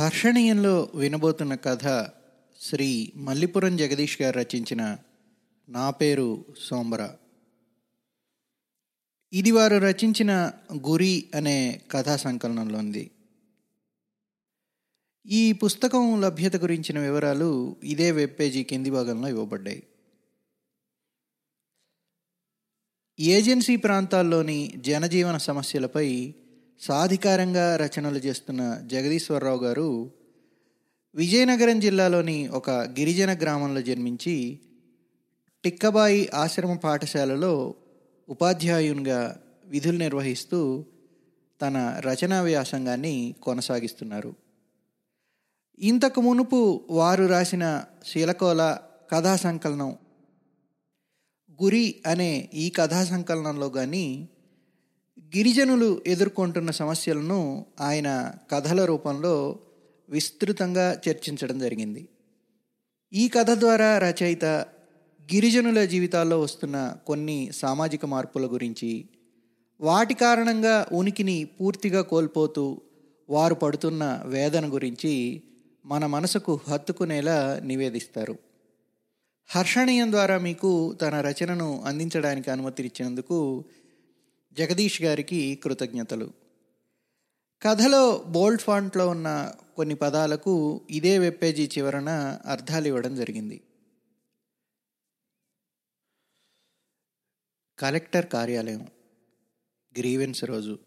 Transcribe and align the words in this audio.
హర్షణీయంలో 0.00 0.92
వినబోతున్న 0.94 1.54
కథ 1.54 2.08
శ్రీ 2.60 3.12
మల్లిపురం 3.16 3.76
జగదీష్ 3.76 4.22
గారు 4.22 4.38
రచించిన 4.38 4.98
నా 5.68 5.90
పేరు 5.90 6.44
సోంబర. 6.58 7.16
ఇది 9.32 9.50
వారు 9.50 9.76
రచించిన 9.76 10.52
గురి 10.88 11.30
అనే 11.34 11.80
కథా 11.90 12.16
సంకలనంలో 12.16 12.78
ఉంది. 12.78 13.10
ఈ 15.26 15.52
పుస్తకం 15.52 16.20
లభ్యత 16.20 16.56
గురించిన 16.56 16.98
వివరాలు 16.98 17.76
ఇదే 17.84 18.12
వెబ్ 18.12 18.40
పేజీ 18.40 18.64
కింది 18.64 18.90
భాగంలో 18.90 19.28
ఇవ్వబడ్డాయి. 19.28 19.82
ఏజెన్సీ 23.20 23.76
ప్రాంతాల్లోని 23.76 24.74
జనజీవన 24.76 25.36
సమస్యలపై 25.36 26.34
సాధికారంగా 26.80 27.76
రచనలు 27.76 28.18
చేస్తున్న 28.18 28.80
జగదీశ్వరరావు 28.86 29.58
గారు 29.58 30.10
విజయనగరం 31.14 31.80
జిల్లాలోని 31.80 32.48
ఒక 32.48 32.70
గిరిజన 32.70 33.32
గ్రామంలో 33.32 33.82
జన్మించి 33.82 34.60
టిక్కబాయి 35.64 36.28
ఆశ్రమ 36.34 36.76
పాఠశాలలో 36.76 37.74
ఉపాధ్యాయునిగా 38.28 39.40
విధులు 39.66 39.98
నిర్వహిస్తూ 39.98 40.84
తన 41.62 42.00
రచనా 42.00 42.40
వ్యాసంగాన్ని 42.40 43.34
కొనసాగిస్తున్నారు. 43.42 44.34
ఇంతకు 45.78 46.20
మునుపు 46.20 46.86
వారు 46.90 47.26
రాసిన 47.26 47.84
శీలకోల 48.06 48.78
కథా 49.10 49.36
సంకలనం 49.36 49.96
గురి 51.62 52.02
అనే 52.06 52.50
ఈ 52.54 52.70
కథా 52.70 53.04
సంకలనంలో 53.04 53.68
కానీ 53.68 54.28
గిరిజనులు 55.36 56.02
ఎదుర్కొంటున్న 56.06 56.70
సమస్యలను 56.70 57.66
ఆయన 57.80 58.32
కథల 58.50 58.84
రూపంలో 58.84 59.58
విస్తృతంగా 60.08 61.00
చర్చించడం 61.08 61.58
జరిగింది. 61.58 62.08
ఈ 63.12 63.28
కథ 63.28 63.50
ద్వారా 63.50 63.98
రచయిత 63.98 64.44
గిరిజనుల 65.32 65.84
జీవితాల్లో 65.84 66.40
వస్తున్న 66.40 66.96
కొన్ని 67.06 67.50
సామాజిక 67.52 68.06
మార్పుల 68.06 68.46
గురించి 68.46 69.08
వాటి 69.80 70.14
కారణంగా 70.14 70.86
ఉనికిని 70.92 71.44
పూర్తిగా 71.44 72.02
కోల్పోతూ 72.02 72.80
వారు 73.30 73.54
పడుతున్న 73.54 74.22
వేదన 74.24 74.74
గురించి 74.74 75.42
మన 75.86 76.06
మనసుకు 76.06 76.60
హత్తుకునేలా 76.68 77.60
నివేదిస్తారు. 77.64 78.38
హర్షణీయం 79.50 80.10
ద్వారా 80.10 80.38
మీకు 80.38 80.92
తన 80.92 81.20
రచనను 81.20 81.82
అందించడానికి 81.86 82.50
అనుమతినిచ్చినందుకు 82.50 83.64
జగదీష్ 84.52 85.02
గారికి 85.02 85.60
కృతజ్ఞతలు. 85.64 86.32
కథలో 87.62 88.18
బోల్డ్ 88.18 88.60
ఫాంట్లో 88.60 89.08
ఉన్న 89.08 89.52
కొన్ని 89.76 89.94
పదాలకు 89.94 90.80
ఇదే 90.90 91.18
వెబ్ 91.18 91.42
పేజీ 91.42 91.70
చివరన 91.78 92.08
అర్థాలు 92.46 92.86
ఇవ్వడం 92.86 93.14
జరిగింది. 93.14 93.62
కలెక్టర్ 97.78 98.28
కార్యాలయం 98.28 98.88
గ్రీవెన్స్ 99.98 100.44
రోజు. 100.44 100.78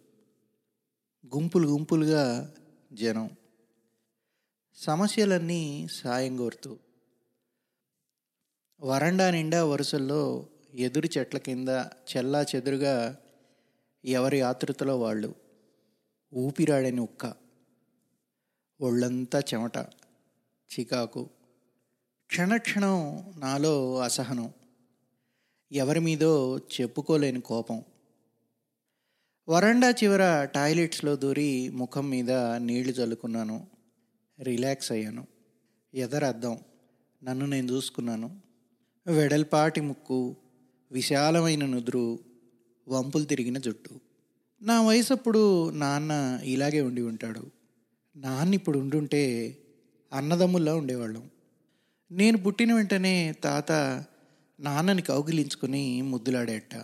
గుంపులు 1.35 1.67
గుంపులుగా 1.67 2.55
జనం. 2.93 3.29
సమస్యలన్నీ 4.75 5.87
సాయం 5.91 6.37
కోరుతూ. 6.37 6.77
వరండా 8.81 9.31
నిండా 9.31 9.65
వరుసల్లో 9.65 10.47
ఎదురు 10.73 11.09
చెట్ల 11.17 11.37
కింద 11.37 11.69
చెల్లా 12.17 12.45
చెదురుగా 12.55 13.19
ఎవరి 14.05 14.41
ఆతృతలో 14.41 14.99
వాళ్ళు? 14.99 15.35
ఊపిరాడని 16.33 17.01
ఉక్క. 17.01 17.33
ఒళ్ళంతా 18.81 19.39
చెమట. 19.39 19.77
చికాకు. 20.79 21.29
క్షణక్షణం 22.27 23.23
నాలో 23.37 23.99
అసహనం. 23.99 24.53
ఎవరి 25.71 25.99
మీదో 25.99 26.57
చెప్పుకోలేని 26.57 27.41
కోపం. 27.41 27.83
వరండా 29.49 29.89
చివర 29.89 30.45
టాయిలెట్స్లో 30.45 31.15
దూరి 31.15 31.69
ముఖం 31.69 32.09
మీద 32.09 32.31
నీళ్ళు 32.31 32.93
చల్లుకున్నాను. 32.93 33.67
రిలాక్స్ 34.41 34.91
అయ్యాను. 34.91 35.27
ఎదరద్దం 35.93 36.59
నన్ను 37.23 37.45
నేను 37.45 37.71
చూసుకున్నాను. 37.71 38.41
వెడల్పాటి 39.07 39.81
ముక్కు. 39.81 40.35
విశాలమైన 40.91 41.65
నుదురు. 41.65 42.32
వంపులు 42.87 43.23
తిరిగిన 43.23 43.57
జుట్టు. 43.57 43.99
నా 44.61 44.81
వయసు 44.81 45.13
అప్పుడు 45.13 45.69
నాన్న 45.69 46.39
ఇలాగే 46.43 46.81
ఉండి 46.81 47.01
ఉంటాడు. 47.01 47.51
నాన్న 48.17 48.53
ఇప్పుడు 48.53 48.79
ఉండుంటే 48.79 49.57
అన్నదమ్ముల్లా 50.13 50.75
ఉండేవాళ్ళం. 50.75 51.29
నేను 52.11 52.37
పుట్టిన 52.37 52.73
వెంటనే 52.73 53.35
తాత 53.43 53.71
నాన్నని 54.59 55.01
కౌగిలించుకుని 55.01 56.01
ముద్దులాడేట. 56.01 56.75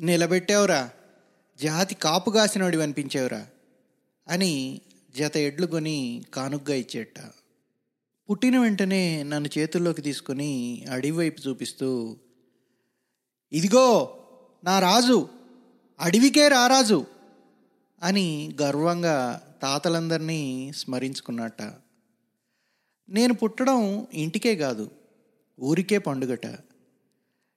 నిలబెట్టావురా 0.00 0.90
జాతి 1.60 1.94
కాపు 1.94 2.30
కాసినోడివి 2.30 2.82
అనిపించావురా 2.82 3.46
అని 4.28 4.80
జత 5.18 5.36
ఎడ్లు 5.36 5.66
కొని 5.66 6.24
కానుగ్గా 6.34 6.76
ఇచ్చేట. 6.76 7.20
పుట్టిన 8.30 8.58
వెంటనే 8.58 9.22
నన్ను 9.22 9.58
చేతుల్లోకి 9.58 10.02
తీసుకొని 10.02 10.84
అడవి 10.90 11.10
వైపు 11.10 11.48
చూపిస్తూ 11.48 12.16
ఇదిగో 13.52 14.17
నా 14.64 14.78
రాజు 14.78 15.28
అడవికే 16.00 16.48
రారాజు 16.48 17.06
అని 18.02 18.56
గర్వంగా 18.62 19.42
తాతలందరినీ 19.62 20.72
స్మరించుకున్నట్ట. 20.76 21.62
నేను 23.08 23.34
పుట్టడం 23.34 24.06
ఇంటికే 24.14 24.56
కాదు 24.56 24.90
ఊరికే 25.60 25.98
పండుగట. 25.98 26.46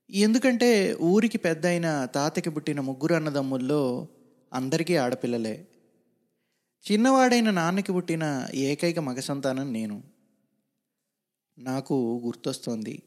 ఎందుకంటే 0.09 0.97
ఊరికి 1.01 1.37
పెద్ద 1.37 1.65
అయిన 1.65 2.05
తాతకి 2.05 2.49
పుట్టిన 2.49 2.79
ముగ్గురు 2.79 3.13
అన్నదమ్ముల్లో 3.13 4.07
అందరికీ 4.53 4.95
ఆడపిల్లలే. 4.95 5.67
చిన్నవాడైన 6.91 7.51
నాన్నకి 7.51 7.91
పుట్టిన 7.91 8.47
ఏకైక 8.53 8.99
మగ 8.99 9.19
సంతానం 9.19 9.73
నేను. 9.73 10.03
నాకు 11.57 12.21
గుర్తొస్తోంది. 12.25 13.03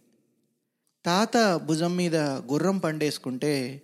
తాత 1.06 1.60
భుజం 1.64 1.96
మీద 1.96 2.16
గుర్రం 2.16 2.78
పండేసుకుంటే 2.78 3.82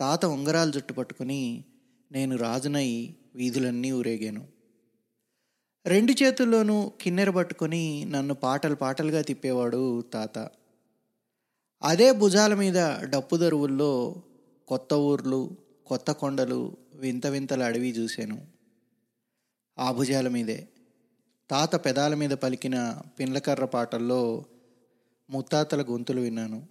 తాత 0.00 0.24
ఉంగరాలు 0.24 0.72
జుట్టు 0.72 0.92
పట్టుకుని 0.92 1.64
నేను 2.12 2.36
రాజునై 2.36 3.14
వీధులన్నీ 3.34 3.92
ఊరేగాను. 3.92 4.46
రెండు 5.86 6.12
చేతుల్లోనూ 6.12 6.92
కిన్నెర 7.00 7.30
పట్టుకొని 7.30 8.04
నన్ను 8.04 8.34
పాటలు 8.34 8.74
పాటలుగా 8.74 9.22
తిప్పేవాడు 9.22 10.00
తాత. 10.00 10.50
అదే 11.82 12.12
భుజాల 12.12 12.54
మీద 12.54 12.78
డప్పు 13.02 13.36
దరువుల్లో 13.36 14.22
కొత్త 14.68 14.94
ఊర్లు 14.94 15.50
కొత్త 15.86 16.10
కొండలు 16.10 16.76
వింత 16.94 17.26
వింతల 17.26 17.62
అడవి 17.62 17.90
చూశాను. 17.90 18.46
ఆ 19.78 19.92
భుజాల 19.92 20.28
మీదే. 20.28 20.68
తాత 21.50 21.84
పెదాల 21.84 22.14
మీద 22.14 22.30
పలికిన 22.30 22.98
పిన్లకర్ర 23.20 23.64
పాటల్లో 23.64 24.44
ముత్తాతల 25.30 25.82
గొంతులు 25.82 26.20
విన్నాను. 26.20 26.66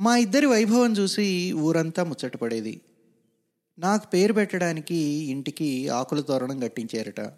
మా 0.00 0.16
ఇద్దరి 0.16 0.46
వైభవం 0.46 0.92
చూసి 0.92 1.52
ఊరంతా 1.52 2.04
ముచ్చటపడేది 2.04 2.80
నాకు 3.78 4.10
పేరు 4.10 4.32
పెట్టడానికి 4.32 4.94
ఇంటికి 5.04 5.88
ఆకుల 5.88 6.20
తోరణం 6.20 6.60
కట్టించారట. 6.60 7.32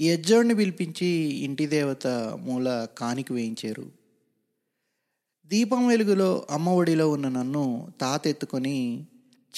యజ్జోడిని 0.00 0.54
పిలిపించి 0.54 1.06
ఇంటి 1.44 1.66
దేవత 1.66 2.06
మూల 2.40 2.86
కానికి 2.98 3.32
వేయించారు. 3.32 3.90
దీపం 5.46 5.86
వెలుగులో 5.86 6.46
అమ్మ 6.50 6.68
ఒడిలో 6.68 7.10
ఉన్న 7.10 7.28
నన్ను 7.28 7.92
తాత 8.00 8.26
ఎత్తుకొని 8.26 9.06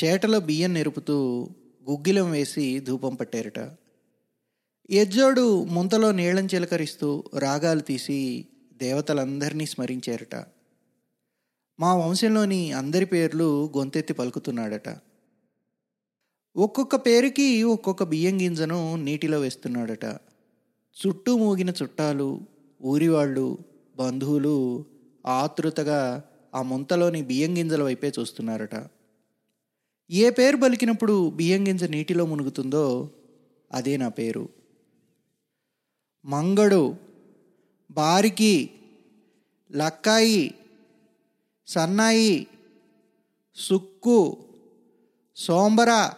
చేటలో 0.05 0.41
బియ్యం 0.41 0.75
నెరుపుతూ 0.75 1.49
గుగ్గిలం 1.91 2.31
వేసి 2.31 2.81
ధూపం 2.81 3.15
పట్టారట. 3.15 3.59
యజ్జోడు 4.91 5.65
ముంతలో 5.65 6.13
నీళ్ళం 6.13 6.47
చిలకరిస్తూ 6.47 7.25
రాగాలు 7.39 7.81
తీసి 7.81 8.47
దేవతలందరినీ 8.77 9.67
స్మరించారట. 9.67 10.45
మా 11.81 11.95
వంశంలోని 11.95 12.73
అందరి 12.73 13.07
పేర్లు 13.07 13.73
గొంతెత్తి 13.77 14.13
పలుకుతున్నాడట. 14.13 14.89
ఒక్కొక్క 16.57 16.97
పేరుకి 16.97 17.63
ఒక్కొక్క 17.63 18.03
బియ్యం 18.03 18.41
గింజను 18.41 18.97
నీటిలో 18.97 19.41
వేస్తున్నాడట. 19.41 20.05
చుట్టూ 20.97 21.39
మూగిన 21.39 21.71
చుట్టాలు 21.71 22.41
ఊరివాళ్ళు 22.83 23.59
బంధువులు 23.97 24.85
ఆతృతగా 25.27 26.25
ఆ 26.55 26.63
ముంతలోని 26.63 27.23
బియ్యం 27.23 27.57
గింజల 27.57 27.83
వైపే 27.83 28.13
చూస్తున్నారట. 28.19 28.89
ఏ 30.11 30.31
పేరు 30.31 30.57
పలికినప్పుడు 30.57 31.31
బియ్యం 31.31 31.67
గింజ 31.67 31.85
నీటిలో 31.85 32.27
మునుగుతుందో 32.27 33.11
అదే 33.73 33.97
నా 33.97 34.09
పేరు. 34.09 34.49
మంగడు 36.25 37.06
బారికి 37.97 38.71
లక్కాయి 39.73 40.55
సన్నాయి 41.67 42.47
సుక్కు 43.57 44.45
సోంబర. 45.37 46.13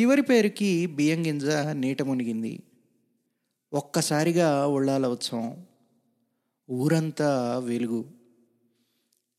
చివరి 0.00 0.22
పేరుకి 0.22 0.86
బియ్యం 0.86 1.26
గింజ 1.26 1.44
నీట 1.72 2.02
మునిగింది. 2.02 2.62
ఒక్కసారిగా 3.72 4.66
ఉళ్ళాల 4.66 5.06
ఉత్సవం. 5.06 5.66
ఊరంతా 6.70 7.58
వెలుగు. 7.58 8.04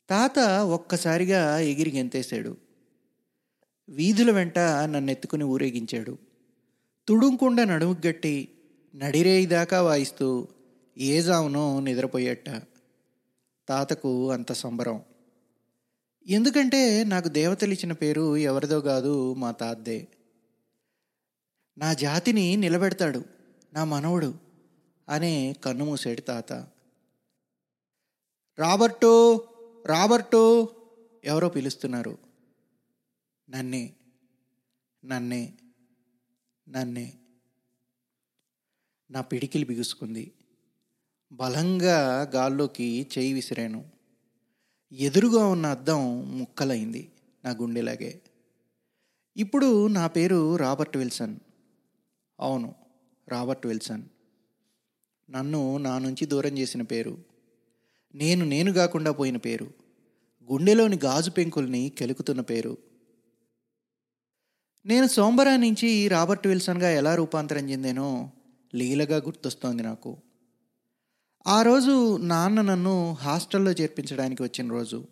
తాత 0.09 0.39
ఒక్కసారిగా 0.49 1.59
ఎగిరి 1.59 1.91
గెంతేశాడు. 1.91 2.57
వీధుల 3.89 4.31
వెంట 4.31 4.59
నన్నెత్తుకుని 4.59 5.43
ఊరేగించాడు. 5.43 6.17
తుడుంకుండా 7.07 7.63
నడుముగట్టి 7.63 8.49
నడిరేయి 8.95 9.45
దాకా 9.45 9.81
వాయిస్తూ 9.81 10.47
ఏజావునో 10.97 11.79
నిద్రపోయేట. 11.79 12.49
తాతకు 13.69 14.31
అంత 14.31 14.51
సంబరం. 14.51 15.01
ఎందుకంటే 16.27 17.03
నాకు 17.03 17.27
దేవతలు 17.27 17.73
ఇచ్చిన 17.73 17.91
పేరు 17.91 18.37
ఎవరిదో 18.37 18.81
కాదు 18.81 19.33
మా 19.33 19.51
తాతదే. 19.51 20.07
నా 21.77 21.93
జాతిని 21.93 22.55
నిలబెడతాడు 22.55 23.25
నా 23.73 23.83
మనవడు 23.83 24.35
అనే 25.09 25.53
కన్ను 25.53 25.85
మూసాడు 25.85 26.21
తాత. 26.21 26.53
రాబర్టు 28.59 29.35
రాబర్టు 29.85 30.69
ఎవరో 31.23 31.49
పిలుస్తున్నారు. 31.49 32.17
నన్నే 33.49 33.93
నన్నే 35.05 35.53
నన్నే. 36.69 37.13
నా 39.11 39.21
పిడికిలు 39.21 39.65
బిగుసుకుంది. 39.65 40.31
బలంగా 41.31 42.31
గాల్లోకి 42.35 43.07
చేయి 43.17 43.33
విసిరాను. 43.33 43.85
ఎదురుగా 44.91 45.45
ఉన్న 45.45 45.65
అద్దం 45.65 46.21
ముక్కలైంది 46.39 47.11
నా 47.43 47.51
గుండెలాగే. 47.51 48.21
ఇప్పుడు 49.37 49.87
నా 49.87 50.07
పేరు 50.07 50.55
రాబర్ట్ 50.55 50.97
విల్సన్. 50.97 51.35
అవును 52.39 52.75
రాబర్ట్ 53.27 53.67
విల్సన్. 53.67 54.03
నన్ను 55.29 55.77
నా 55.77 55.99
నుంచి 55.99 56.25
దూరం 56.25 56.57
చేసిన 56.57 56.81
పేరు. 56.81 57.17
నేను 58.15 58.45
నేను 58.45 58.73
కాకుండా 58.73 59.11
పోయిన 59.11 59.37
పేరు. 59.37 59.71
గుండెలోని 60.51 60.99
గాజు 61.05 61.31
పెంకుల్ని 61.31 61.91
కెలుకుతున్న 61.97 62.41
పేరు. 62.41 62.77
నేను 64.85 65.07
సోంబరా 65.07 65.57
నుంచి 65.57 66.07
రాబర్ట్ 66.07 66.47
విల్సన్గా 66.47 66.89
ఎలా 66.89 67.15
రూపాంతరం 67.15 67.69
చెందానో 67.69 68.31
లీలగా 68.75 69.17
గుర్తొస్తోంది 69.17 69.83
నాకు. 69.83 70.17
ఆ 71.47 71.61
రోజు 71.61 72.17
నాన్న 72.17 72.61
నన్ను 72.61 73.17
హాస్టల్లో 73.19 73.71
చేర్పించడానికి 73.71 74.43
వచ్చిన 74.43 74.69
రోజు. 74.69 75.03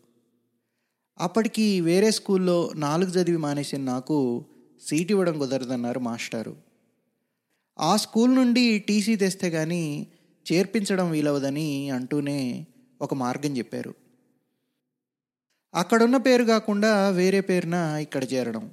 అప్పటికి 1.19 1.81
వేరే 1.81 2.11
స్కూల్లో 2.11 2.71
నాలుగు 2.75 3.09
చదివి 3.09 3.37
మానేసిన 3.37 3.81
నాకు 3.81 4.45
సీట్ 4.81 5.11
ఇవ్వడం 5.11 5.39
కుదరదన్నారు 5.39 5.99
మాస్టారు. 5.99 6.55
ఆ 7.79 7.95
స్కూల్ 7.95 8.35
నుండి 8.35 8.79
టీసీ 8.79 9.15
తెస్తే 9.15 9.49
కానీ 9.49 10.07
చేర్పించడం 10.53 11.11
వీలవదని 11.11 11.89
అంటూనే 11.89 12.67
ఒక 13.01 13.13
మార్గం 13.13 13.57
చెప్పారు. 13.57 13.93
అక్కడున్న 15.73 16.17
పేరు 16.17 16.43
కాకుండా 16.43 17.09
వేరే 17.09 17.41
పేరున 17.41 17.73
ఇక్కడ 17.73 18.33
చేరడం. 18.33 18.71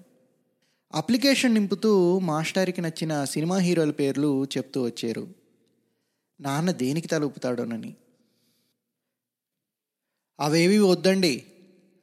అప్లికేషన్ 0.94 1.54
నింపుతూ 1.54 2.18
మాస్టారికి 2.18 2.80
నచ్చిన 2.80 3.24
సినిమా 3.24 3.56
హీరోల 3.56 3.90
పేర్లు 3.90 4.44
చెప్తూ 4.44 4.82
వచ్చారు. 4.82 5.39
నాన్న 6.40 6.70
దేనికి 6.70 7.08
తలుపుతాడోనని 7.08 7.96
అవేవి 10.40 10.78
వద్దండి. 10.78 11.46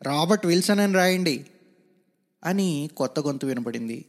రాబర్ట్ 0.04 0.46
విల్సన్ 0.46 0.80
అని 0.80 0.94
రాయండి 0.94 1.46
అని 2.44 2.90
కొత్త 2.98 3.20
గొంతు 3.20 3.46
వినపడింది 3.46 4.06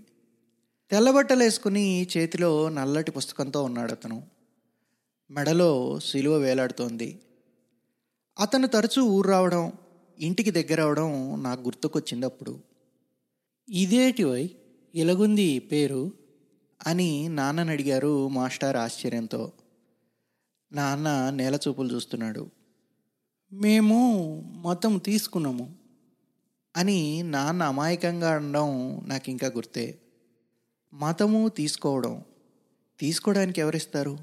తెల్లబట్టలు 0.90 1.42
వేసుకుని 1.42 2.08
చేతిలో 2.16 2.68
నల్లటి 2.68 3.10
పుస్తకంతో 3.10 3.62
ఉన్నాడు 3.62 3.92
అతను. 3.92 4.22
మెడలో 5.30 6.00
సిలువ 6.00 6.36
వేలాడుతోంది. 6.36 7.20
అతను 8.38 8.66
తరచూ 8.66 9.02
ఊరు 9.02 9.28
రావడం 9.28 9.72
ఇంటికి 10.18 10.50
దగ్గర 10.50 10.80
అవడం 10.80 11.42
నాకు 11.42 11.62
గుర్తుకొచ్చింది 11.62 12.26
అప్పుడు 12.26 12.60
ఇదేటివై 13.68 14.40
ఇలగుంది 14.40 14.94
ఇలాగుంది 14.94 15.58
పేరు? 15.58 16.12
అని 16.86 17.28
నాన్నని 17.28 17.70
అడిగారు 17.70 18.28
మాస్టర్ 18.28 18.76
ఆశ్చర్యంతో. 18.76 19.52
నాన్న 20.72 21.30
నేల 21.30 21.54
చూపులు 21.54 21.94
చూస్తున్నాడు. 21.94 22.50
మేము 23.52 24.24
మొత్తం 24.56 24.98
తీసుకున్నాము 24.98 25.74
అని 26.76 27.22
నాన్న 27.22 27.62
అమాయకంగా 27.62 28.34
అనడం 28.34 29.00
నాకు 29.06 29.30
ఇంకా 29.30 29.46
గుర్తే. 29.46 29.98
మతము 30.94 31.48
తీసుకోవడం. 31.48 32.24
తీసుకోవడానికి 33.00 33.60
ఎవరిస్తారు? 33.60 34.18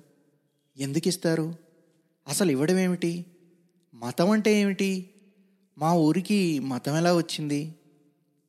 ఎందుకు 0.77 1.07
ఇస్తారు 1.07 1.56
అసలు 2.27 2.51
ఇవ్వడం 2.51 2.77
ఏమిటి? 2.77 3.25
మతం 3.94 4.30
అంటే 4.30 4.62
ఏమిటి? 4.62 5.09
మా 5.77 5.94
ఊరికి 5.94 6.59
మతం 6.59 6.98
ఎలా 6.98 7.15
వచ్చింది? 7.18 7.75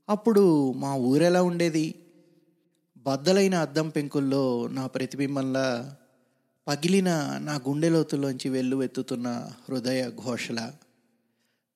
అప్పుడు 0.08 0.72
మా 0.72 0.94
ఊరెలా 0.94 1.42
ఉండేది? 1.42 1.94
బద్దలైన 2.96 3.54
అద్దం 3.54 3.88
పెంకుల్లో 3.88 4.68
నా 4.68 4.86
ప్రతిబింబంలా 4.86 5.96
పగిలిన 6.68 7.38
నా 7.42 7.54
గుండె 7.54 7.88
లోతుల్లోంచి 7.88 8.48
వెల్లువెత్తుతున్న 8.48 9.50
హృదయ 9.68 10.10
ఘోషల 10.10 10.72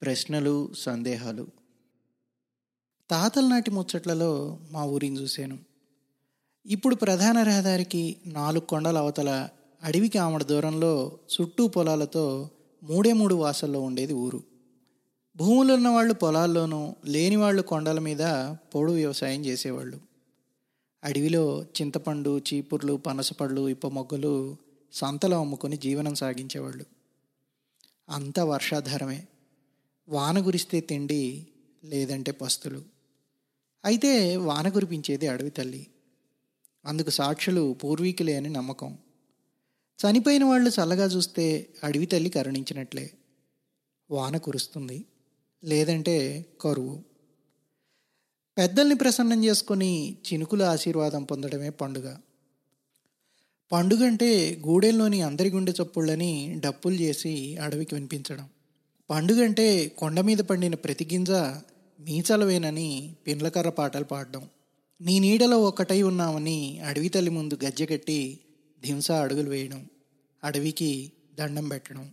ప్రశ్నలు 0.02 0.68
సందేహాలు. 0.78 1.46
తాతల 3.10 3.46
నాటి 3.46 3.70
ముచ్చట్లలో 3.70 4.58
మా 4.72 4.84
ఊరిని 4.84 5.20
చూశాను. 5.20 5.58
ఇప్పుడు 6.66 6.94
ప్రధాన 6.94 7.42
రహదారికి 7.42 8.16
నాలుగు 8.26 8.60
కొండల 8.60 8.98
అవతల 8.98 9.48
అడవికి 9.82 10.18
ఆమడ 10.18 10.42
దూరంలో 10.42 11.18
చుట్టూ 11.40 11.68
పొలాలతో 11.68 12.50
మూడే 12.82 13.12
మూడు 13.12 13.34
వాసల్లో 13.34 13.80
ఉండేది 13.80 14.12
ఊరు. 14.12 14.42
భూములు 15.36 15.72
ఉన్నవాళ్ళు 15.72 16.14
పొలాల్లోనూ 16.14 16.94
లేని 17.06 17.36
వాళ్ళు 17.36 17.62
కొండల 17.62 17.98
మీద 17.98 18.22
పొడు 18.74 18.92
వ్యవసాయం 18.92 19.46
చేసేవాళ్ళు. 19.46 20.00
అడవిలో 21.04 21.62
చింతపండు 21.62 22.38
చీపుర్లు 22.38 22.92
పనసపళ్ళు 22.92 23.68
ఇప్ప 23.68 23.86
మొగ్గలు 23.86 24.56
సంతలో 24.92 25.40
అమ్ముకొని 25.40 25.76
జీవనం 25.76 26.14
సాగించేవాళ్ళు. 26.14 26.84
అంత 28.08 28.40
వర్షాధారమే. 28.40 29.26
వాన 30.08 30.40
కురిస్తే 30.40 30.80
తిండి 30.80 31.46
లేదంటే 31.84 32.32
పస్తులు. 32.32 32.84
అయితే 33.84 34.36
వాన 34.36 34.68
కురిపించేది 34.68 35.28
అడవి 35.28 35.50
తల్లి. 35.50 35.86
అందుకు 36.84 37.10
సాక్షులు 37.10 37.76
పూర్వీకులే 37.84 38.36
అని 38.36 38.48
నమ్మకం. 38.48 38.98
చనిపోయిన 40.00 40.44
వాళ్ళు 40.44 40.70
చల్లగా 40.70 41.04
చూస్తే 41.04 41.74
అడవి 41.84 42.06
తల్లి 42.06 42.30
కరుణించినట్లే. 42.30 43.10
వాన 44.10 44.36
కురుస్తుంది 44.36 45.04
లేదంటే 45.64 46.46
కరువు. 46.60 47.02
పెద్దల్ని 48.58 48.94
ప్రసన్నం 48.94 49.44
చేసుకుని 49.44 50.18
చినుకుల 50.32 50.62
ఆశీర్వాదం 50.62 51.24
పొందడమే 51.24 51.70
పండుగ. 51.70 52.16
పండుగ 53.72 54.06
అంటే 54.06 54.62
గూడెల్లోని 54.66 55.22
అందరి 55.22 55.50
గుండె 55.50 55.72
చప్పుళ్ళని 55.72 56.60
డప్పులు 56.64 56.94
చేసి 56.94 57.56
అడవికి 57.56 57.94
వినిపించడం. 57.94 58.48
పండుగ 59.10 59.44
అంటే 59.44 59.88
కొండ 59.88 60.20
మీద 60.20 60.38
పండిన 60.38 60.74
ప్రతి 60.74 61.08
గింజ 61.12 61.30
మీచలవేనని 62.00 63.14
పిండ్లకర్ర 63.26 63.68
పాటలు 63.68 64.04
పాడడం. 64.04 64.48
నీ 65.00 65.18
నీడలో 65.18 65.62
ఒక్కటై 65.62 66.02
ఉన్నామని 66.02 66.80
అడవి 66.80 67.08
తల్లి 67.08 67.30
ముందు 67.30 67.58
గజ్జె 67.64 67.86
కట్టి 67.86 68.40
అడుగులు 69.20 69.50
వేయడం. 69.50 69.86
అడవికి 70.44 71.12
దండం 71.38 71.68
పెట్టడం. 71.68 72.10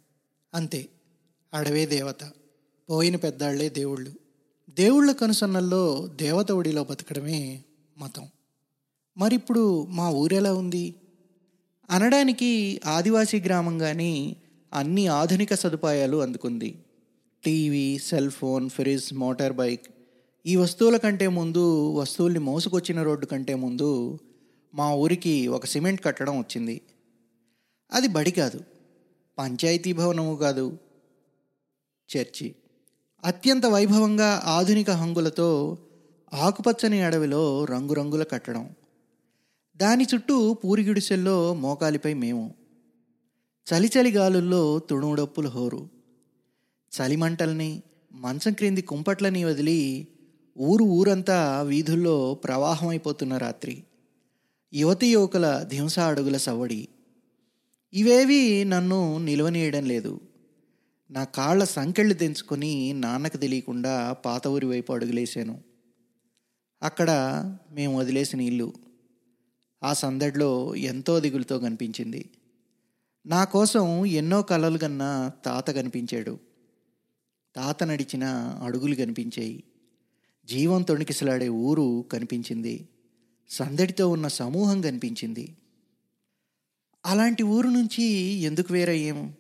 అంతే. 0.53 0.87
అడవే 1.53 1.85
దేవత. 1.85 2.23
పోయిన 2.89 3.15
పెద్దాళ్ళే 3.15 3.69
దేవుళ్ళు. 3.69 4.11
దేవుళ్ళ 4.69 5.11
కనుసన్నల్లో 5.11 6.09
దేవత 6.15 6.51
ఒడిలో 6.51 6.83
బతకడమే 6.83 7.63
మతం. 7.97 8.27
మరిప్పుడు 9.17 9.85
మా 9.85 10.09
ఊరెలా 10.09 10.53
ఉంది? 10.53 10.95
అనడానికి 11.89 12.82
ఆదివాసీ 12.86 13.41
గ్రామంగానే 13.41 14.36
అన్ని 14.74 15.08
ఆధునిక 15.08 15.53
సదుపాయాలు 15.53 16.17
అందుకుంది. 16.22 16.84
TV 17.46 17.98
cell 17.98 18.32
phone 18.32 18.70
fridge 18.70 19.13
motor 19.13 19.53
bike 19.53 19.86
ఈ 20.46 20.56
వస్తువుల 20.56 20.98
కంటే 20.98 21.27
ముందు 21.27 21.91
వస్తువుల్ని 21.91 22.39
మోసుకొచ్చిన 22.39 23.03
రోడ్డు 23.03 23.25
కంటే 23.25 23.56
ముందు 23.56 24.20
మా 24.75 24.94
ఊరికి 24.96 25.48
ఒక 25.48 25.65
సిమెంట్ 25.65 26.06
కట్టడం 26.06 26.39
వచ్చింది. 26.39 26.82
అది 27.94 28.08
బడి 28.08 28.32
కాదు 28.32 28.60
పంచాయతీ 29.38 29.94
భవనము 29.94 30.36
కాదు. 30.36 30.77
చర్చి 32.10 32.56
అత్యంత 33.25 33.65
వైభవంగా 33.65 34.41
ఆధునిక 34.46 34.91
హంగులతో 34.91 35.77
ఆకుపచ్చని 36.34 37.01
అడవిలో 37.01 37.65
రంగురంగుల 37.65 38.24
కట్టడం. 38.24 38.70
దాని 39.77 40.07
చుట్టూ 40.15 40.53
పూరిగిడిసెల్లో 40.53 41.53
మోకాలిపై 41.53 42.13
మేము. 42.13 42.53
చలిచలి 43.74 44.12
గాలుల్లో 44.12 44.79
తుణుడప్పుల 44.79 45.48
హోరు. 45.48 45.89
చలిమంటల్ని 46.93 47.84
మంచం 48.12 48.53
క్రింది 48.53 48.81
కుంపట్లని 48.81 49.43
వదిలి 49.43 50.07
ఊరు 50.57 50.84
ఊరంతా 50.84 51.62
వీధుల్లో 51.62 52.34
ప్రవాహమైపోతున్న 52.34 53.38
రాత్రి. 53.38 53.84
యువతి 54.74 55.07
యువకుల 55.07 55.65
ధింస 55.67 56.00
అడుగుల 56.00 56.38
సవ్వడి. 56.38 56.88
ఇవేవి 57.93 58.65
నన్ను 58.65 59.17
నిలవనీయడం 59.17 59.86
లేదు. 59.86 60.19
నా 61.12 61.24
కాళ్ళ 61.24 61.63
సంకెళ్ళు 61.63 62.13
తెంచుకొని 62.13 62.93
నాన్నకు 62.93 63.38
తెలియకుండా 63.38 64.13
పాత 64.13 64.48
ఊరి 64.48 64.65
వైపు 64.65 64.93
అడుగులేశాను. 64.93 65.63
అక్కడ 66.84 67.12
మేము 67.72 68.00
వదిలేసిన 68.00 68.41
ఇల్లు. 68.41 68.87
ఆ 69.84 69.93
సందడిలో 69.93 70.75
ఎంతో 70.75 71.19
దిగులుతో 71.19 71.60
కనిపించింది. 71.60 72.29
నా 73.25 73.43
కోసం 73.43 74.05
ఎన్నో 74.05 74.41
కలలు 74.41 74.77
కన్నా 74.77 75.31
తాత 75.46 75.72
కనిపించాడు. 75.72 76.39
తాత 77.55 77.84
నడిచిన 77.84 78.24
అడుగులు 78.63 78.96
కనిపించాయి. 78.96 79.63
జీవం 80.46 80.81
తొణికిసలాడే 80.81 81.50
ఊరు 81.50 82.05
కనిపించింది. 82.12 82.89
సందడితో 83.50 84.10
ఉన్న 84.10 84.27
సమూహం 84.27 84.81
కనిపించింది. 84.81 85.57
అలాంటి 87.05 87.43
ఊరు 87.43 87.67
నుంచి 87.67 88.03
ఎందుకు 88.34 88.74
వేరయ్యేము 88.74 89.34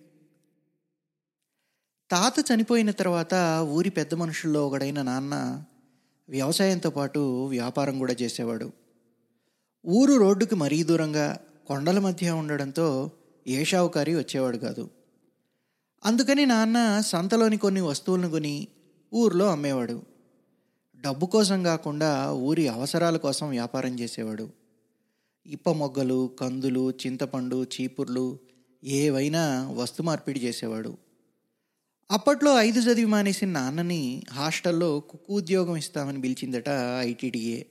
తాత 2.11 2.33
చనిపోయిన 2.39 2.91
తర్వాత 2.91 3.33
ఊరి 3.61 3.89
పెద్ద 3.89 4.13
మనుషుల్లో 4.13 4.67
ఒకడైన 4.67 5.01
నాన్న 5.01 5.63
వ్యవసాయంతో 6.29 6.89
పాటు 6.89 7.47
వ్యాపారం 7.47 7.97
కూడా 7.97 8.15
చేసేవాడు. 8.21 8.86
ఊరు 9.89 10.13
రోడ్డుకి 10.13 10.55
మరీ 10.55 10.83
దూరంగా 10.83 11.37
కొండల 11.67 11.99
మధ్య 11.99 12.31
ఉండడంతో 12.31 13.11
ఏ 13.47 13.63
షావుకారి 13.63 14.15
వచ్చేవాడు 14.15 14.57
కాదు. 14.57 14.89
అందుకని 16.05 16.45
నాన్న 16.45 17.01
సంతలోని 17.05 17.57
కొన్ని 17.57 17.81
వస్తువులను 17.81 18.29
కొని 18.29 18.67
ఊర్లో 19.13 19.51
అమ్మేవాడు. 19.51 20.01
డబ్బు 21.01 21.25
కోసం 21.25 21.63
కాకుండా 21.63 22.33
ఊరి 22.33 22.67
అవసరాల 22.67 23.17
కోసం 23.17 23.49
వ్యాపారం 23.49 23.99
చేసేవాడు. 23.99 24.49
ఇప్ప 25.45 25.69
మొగ్గలు 25.69 26.29
కందులు 26.39 26.91
చింతపండు 26.91 27.63
చీపుర్లు 27.63 28.39
ఏవైనా 28.83 29.71
వస్తు 29.71 30.03
మార్పిడి 30.03 30.39
చేసేవాడు. 30.39 30.97
అప్పట్లో 32.11 32.57
ఐదు 32.57 32.79
చదివి 32.79 33.05
మానేసిన 33.05 33.49
నాన్నని 33.49 34.23
హాస్టల్లో 34.31 34.99
కుక్కు 34.99 35.33
ఉద్యోగం 35.33 35.75
ఇస్తామని 35.75 36.21
పిలిచిందట 36.21 36.69
ఐటీడీఏ. 36.99 37.63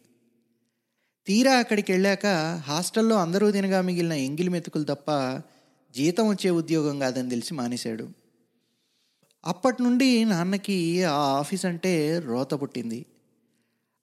తీరా 1.26 1.52
అక్కడికి 1.52 1.92
వెళ్ళాక 1.92 2.26
హాస్టల్లో 2.66 3.16
అందరూ 3.16 3.50
తినగా 3.50 3.80
మిగిలిన 3.80 4.12
ఎంగిలి 4.12 4.48
మెతుకులు 4.48 4.84
తప్ప 4.84 5.10
జీతం 5.94 6.28
వచ్చే 6.28 6.50
ఉద్యోగం 6.50 6.98
కాదని 6.98 7.30
తెలిసి 7.30 7.54
మానేశాడు. 7.54 8.08
అప్పటి 9.46 9.82
నుండి 9.82 10.24
నాన్నకి 10.24 11.04
ఆ 11.04 11.14
ఆఫీస్ 11.14 11.64
అంటే 11.64 12.18
రోత 12.18 12.54
పుట్టింది. 12.54 13.06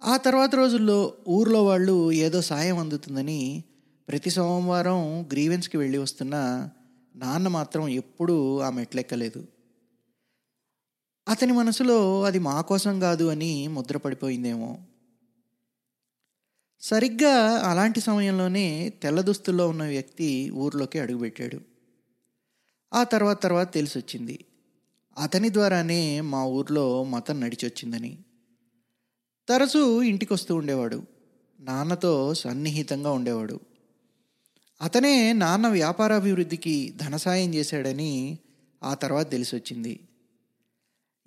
ఆ 0.03 0.17
తర్వాత 0.17 0.55
రోజుల్లో 0.55 1.13
ఊర్లో 1.27 1.65
వాళ్ళు 1.65 2.11
ఏదో 2.11 2.41
సాయం 2.41 2.77
అందుతుందని 2.77 3.63
ప్రతి 4.09 4.29
సోమవారం 4.29 5.21
గ్రీవెన్స్కి 5.21 5.77
వెళ్ళి 5.77 5.97
వస్తున్న 5.97 6.69
నాన్న 7.15 7.47
మాత్రం 7.47 7.87
ఎప్పుడూ 7.87 8.59
ఆ 8.59 8.69
మెట్లెక్కలేదు. 8.69 9.47
అతని 11.27 11.53
మనసులో 11.53 12.23
అది 12.23 12.39
మా 12.39 12.61
కోసం 12.61 12.99
కాదు 12.99 13.23
అని 13.23 13.67
ముద్రపడిపోయిందేమో. 13.67 14.77
సరిగ్గా 16.81 17.33
అలాంటి 17.69 18.01
సమయంలోనే 18.01 18.89
తెల్ల 18.89 19.21
దుస్తుల్లో 19.21 19.69
ఉన్న 19.69 19.83
వ్యక్తి 19.83 20.49
ఊర్లోకి 20.49 20.99
అడుగుపెట్టాడు. 20.99 21.59
ఆ 22.93 23.03
తర్వాత 23.03 23.43
తర్వాత 23.43 23.73
తెలిసొచ్చింది. 23.73 24.45
అతని 25.17 25.53
ద్వారానే 25.53 26.21
మా 26.21 26.45
ఊర్లో 26.45 27.03
మతం 27.03 27.41
నడిచొచ్చిందని. 27.41 28.17
తరచూ 29.49 30.01
ఇంటికి 30.01 30.33
వస్తూ 30.33 30.55
ఉండేవాడు. 30.55 31.03
నాన్నతో 31.59 32.33
సన్నిహితంగా 32.33 33.11
ఉండేవాడు. 33.11 33.59
అతనే 34.81 35.33
నాన్న 35.33 35.67
వ్యాపారాభివృద్ధికి 35.67 36.93
ధనసాయం 36.97 37.53
చేశాడని 37.53 38.37
ఆ 38.83 38.93
తర్వాత 38.93 39.31
తెలిసొచ్చింది. 39.31 39.99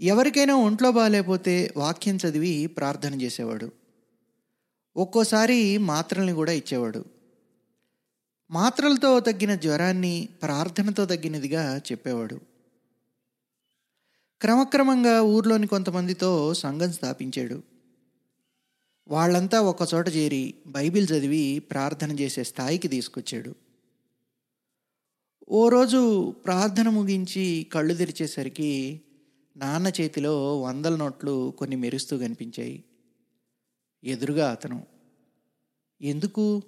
ఎవరికైనా 0.00 0.54
ఒంట్లో 0.54 0.92
బాగాలేకపోతే 0.92 1.72
వాక్యం 1.76 2.16
చదివి 2.16 2.66
ప్రార్థన 2.66 3.22
చేసేవాడు. 3.22 3.85
ఒక్కోసారి 4.96 5.78
మాత్రల్ని 5.78 6.32
కూడా 6.32 6.52
ఇచ్చేవాడు. 6.52 7.04
మాత్రలతో 8.50 9.20
తగ్గిన 9.20 9.54
జ్వరాన్ని 9.54 10.28
ప్రార్థనతో 10.42 11.06
తగ్గినదిగా 11.06 11.78
చెప్పేవాడు. 11.78 12.40
క్రమక్రమంగా 14.40 15.22
ఊర్లోని 15.22 15.66
కొంతమందితో 15.66 16.54
సంఘం 16.54 16.92
స్థాపించాడు. 16.92 17.62
వాళ్ళంతా 19.08 19.60
ఒక్కచోట 19.60 20.08
చేరి 20.08 20.54
బైబిల్ 20.66 21.08
చదివి 21.08 21.58
ప్రార్థన 21.58 22.12
చేసే 22.12 22.44
స్థాయికి 22.44 22.88
తీసుకొచ్చాడు. 22.88 23.54
ఓ 25.48 25.68
రోజు 25.68 26.30
ప్రార్థన 26.30 26.88
ముగించి 26.88 27.66
కళ్ళు 27.72 27.94
తెరిచేసరికి 27.94 29.00
నాన్న 29.56 29.86
చేతిలో 29.86 30.60
వందల 30.60 30.96
నోట్లు 30.96 31.54
కొన్ని 31.58 31.76
మెరుస్తూ 31.76 32.18
కనిపించాయి. 32.18 32.84
ఎదురుగా 34.04 34.50
అతను. 34.50 34.86
ఎందుకు? 36.02 36.62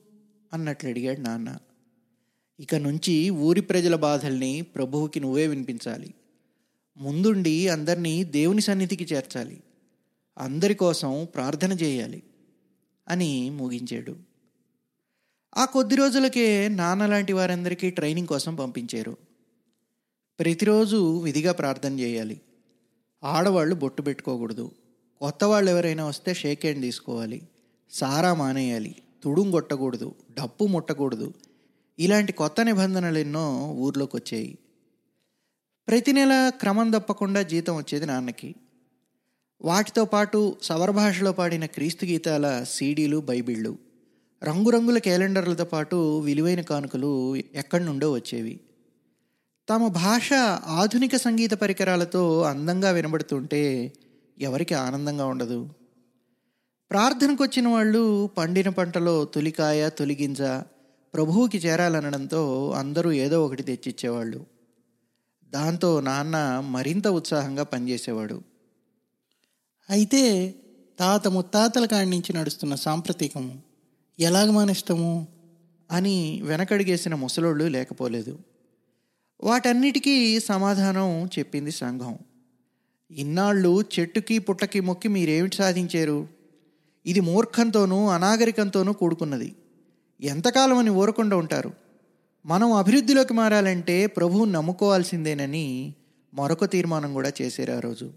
అన్నట్లు 0.53 0.91
అడిగాడు 0.91 1.21
నాన్న. 1.21 1.57
ఇక 2.61 2.75
నుంచి 2.75 3.31
ఊరి 3.31 3.61
ప్రజల 3.61 3.97
బాధల్ని 3.97 4.63
ప్రభువుకి 4.63 5.21
నువ్వే 5.21 5.47
వినిపించాలి. 5.47 6.15
ముందుండి 6.97 7.69
అందరినీ 7.69 8.25
దేవుని 8.25 8.61
సన్నిధికి 8.61 9.15
చేర్చాలి. 9.15 9.63
అందరి 10.39 10.75
కోసం 10.75 11.29
ప్రార్థన 11.35 11.73
చేయాలి. 11.73 12.23
అని 13.09 13.51
ముగించాడు. 13.51 14.17
ఆ 15.57 15.65
కొద్ది 15.65 15.95
రోజులకే 15.95 16.69
నాన్న 16.69 17.07
లాంటి 17.07 17.33
వారందరికీ 17.33 17.91
ట్రైనింగ్ 17.91 18.29
కోసం 18.29 18.55
పంపించారు. 18.55 19.17
ప్రతిరోజు 20.39 21.21
విధిగా 21.21 21.53
ప్రార్థన 21.53 22.01
చేయాలి. 22.01 22.41
ఆడవాళ్ళు 23.25 23.75
బొట్టు 23.75 24.03
పెట్టుకోకూడదు. 24.03 24.71
కొత్త 25.21 25.45
వాళ్ళు 25.45 25.71
ఎవరైనా 25.71 26.05
వస్తే 26.07 26.35
షేక్ 26.35 26.61
హ్యాండ్ 26.65 26.83
తీసుకోవాలి 26.83 27.43
సారా 27.91 28.35
మానేయాలి 28.35 28.95
తుడుం 29.25 29.51
కొట్టకూడదు 29.51 30.15
డప్పు 30.39 30.65
ముట్టకూడదు. 30.65 31.33
ఇలాంటి 31.99 32.33
కొత్త 32.33 32.61
నిబంధనలు 32.61 33.19
ఎన్నో 33.19 33.75
ఊర్లోకి 33.75 34.17
వచ్చాయి 34.17 34.59
ప్రతి 35.89 36.13
నెల 36.13 36.53
క్రమం 36.61 36.91
తప్పకుండా 36.91 37.43
జీతం 37.43 37.77
వచ్చేది 37.77 38.07
నాన్నకి. 38.07 38.55
వాటితో 39.63 40.05
పాటు 40.05 40.57
సవర 40.63 40.91
భాషలో 40.91 41.33
పాడిన 41.33 41.67
క్రీస్తు 41.67 42.05
గీతాల 42.05 42.65
సీడీలు 42.69 43.19
బైబిళ్ళు 43.19 43.79
రంగురంగుల 44.45 44.99
క్యాలెండర్లతో 44.99 45.65
పాటు 45.65 46.19
విలువైన 46.19 46.61
కానుకలు 46.61 47.37
ఎక్కడి 47.37 47.85
నుండో 47.85 48.13
వచ్చేవి. 48.13 48.61
తమ 49.69 49.89
భాష 49.89 50.33
ఆధునిక 50.81 51.17
సంగీత 51.17 51.53
పరికరాలతో 51.53 52.43
అందంగా 52.43 52.91
వినబడుతుంటే 52.91 53.93
ఎవరికి 54.41 54.75
ఆనందంగా 54.75 55.27
ఉండదు. 55.27 55.71
ప్రార్థనకు 56.91 57.45
వచ్చిన 57.45 57.69
వాళ్ళు 57.69 58.27
పండిన 58.27 58.69
పంటలో 58.69 59.25
తొలికాయ 59.25 59.89
తొలిగింజ 59.89 60.43
ప్రభువుకి 61.15 61.59
చేరాలనడంతో 61.59 62.71
అందరూ 62.71 63.13
ఏదో 63.13 63.47
ఒకటి 63.47 63.63
తెచ్చిచ్చేవాళ్ళు. 63.63 64.47
దాంతో 65.51 66.01
నాన్న 66.01 66.63
మరింత 66.69 67.09
ఉత్సాహంగా 67.09 67.63
పనిచేసేవాడు. 67.63 68.43
అయితే 69.91 70.55
తాత 70.99 71.29
ముత్తాతల 71.29 71.87
కాడి 71.87 72.11
నుంచి 72.11 72.33
నడుస్తున్న 72.33 72.75
సాంప్రతికం 72.75 73.61
ఎలాగ 74.21 74.51
మానేస్తాము 74.51 75.29
అని 75.91 76.41
వెనకడిగేసిన 76.45 77.15
ముసలోళ్ళు 77.15 77.65
లేకపోలేదు. 77.65 78.39
వాటన్నిటికీ 79.41 80.41
సమాధానం 80.41 81.27
చెప్పింది 81.27 81.71
సంఘం. 81.71 82.19
ఇన్నాళ్ళు 83.11 83.85
చెట్టుకి 84.01 84.39
పుట్టకి 84.39 84.81
మొక్కి 84.81 85.09
మీరేమిటి 85.09 85.57
సాధించారు? 85.57 86.29
ఇది 87.07 87.21
మూర్ఖంతోనూ 87.21 88.07
అనాగరికంతోనూ 88.07 88.93
కూడుకున్నది. 88.93 89.57
ఎంతకాలం 90.21 90.79
అని 90.79 90.91
ఊరకుండా 90.91 91.37
ఉంటారు. 91.37 91.73
మనం 92.47 92.73
అభివృద్ధిలోకి 92.73 93.35
మారాలంటే 93.35 94.07
ప్రభువు 94.07 94.45
నమ్ముకోవాల్సిందేనని 94.45 95.95
మరొక 96.35 96.65
తీర్మానం 96.65 97.15
కూడా 97.15 97.33
చేశారు 97.43 97.73
ఆ 97.73 97.81
రోజు. 97.81 98.13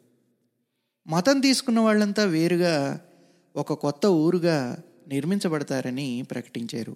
మతం 1.07 1.39
తీసుకున్న 1.39 1.79
వాళ్ళంతా 1.79 2.24
వేరుగా 2.24 3.01
ఒక 3.55 3.74
కొత్త 3.74 4.05
ఊరుగా 4.05 4.77
నిర్మించబడతారని 5.07 6.25
ప్రకటించారు. 6.31 6.95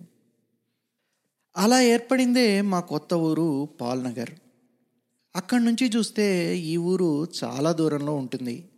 అలా 1.58 1.82
ఏర్పడిందే 1.82 2.62
మా 2.62 2.80
కొత్త 2.80 3.14
ఊరు 3.14 3.70
పాల్నగర్. 3.82 4.30
అక్కడి 5.36 5.66
నుంచి 5.66 5.92
చూస్తే 5.96 6.58
ఈ 6.58 6.78
ఊరు 6.78 7.28
చాలా 7.44 7.72
దూరంలో 7.72 8.16
ఉంటుంది. 8.16 8.70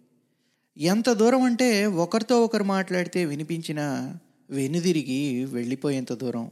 ఎంత 0.77 1.09
దూరం 1.09 1.41
అంటే 1.41 1.85
ఒకరితో 1.85 2.43
ఒకరు 2.43 2.63
మాట్లాడితే 2.63 3.25
వినిపించిన 3.25 3.79
వెనుదిరిగి 4.49 5.45
వెళ్ళిపోయేంత 5.45 6.13
దూరం. 6.13 6.51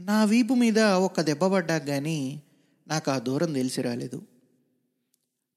నా 0.00 0.24
వీపు 0.24 0.54
మీద 0.54 0.78
ఒక 0.78 1.20
దెబ్బ 1.20 1.46
పడ్డాక 1.46 1.86
కానీ 1.86 2.42
నాకు 2.88 3.10
ఆ 3.10 3.18
దూరం 3.18 3.52
తెలిసి 3.52 3.82
రాలేదు. 3.82 4.22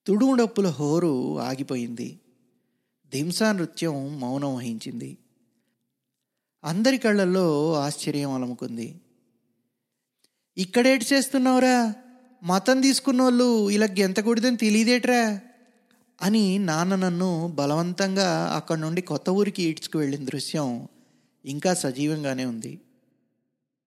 తుడుముడప్పుల 0.07 0.67
హోరు 0.67 1.39
ఆగిపోయింది. 1.39 2.19
దింసా 3.07 3.51
నృత్యం 3.51 4.19
మౌనం 4.19 4.55
వహించింది. 4.55 5.17
అందరి 6.63 6.97
కళ్ళల్లో 6.97 7.73
ఆశ్చర్యం 7.73 8.31
అలముకుంది. 8.31 9.01
ఇక్కడేటి 10.57 11.05
చేస్తున్నావురా? 11.13 11.93
మతం 12.43 12.81
తీసుకున్న 12.81 13.21
వాళ్ళు 13.21 13.69
ఇలా 13.69 13.85
గెంతకూడదని 13.85 14.57
తెలియదేట్రా 14.57 15.39
అని 16.21 16.59
నాన్న 16.59 16.95
నన్ను 16.95 17.51
బలవంతంగా 17.55 18.53
అక్కడ 18.55 18.77
నుండి 18.77 19.01
కొత్త 19.01 19.29
ఊరికి 19.29 19.63
ఈడ్చుకు 19.63 19.99
వెళ్ళిన 19.99 20.25
దృశ్యం 20.25 20.87
ఇంకా 21.45 21.73
సజీవంగానే 21.73 22.45
ఉంది. 22.45 22.79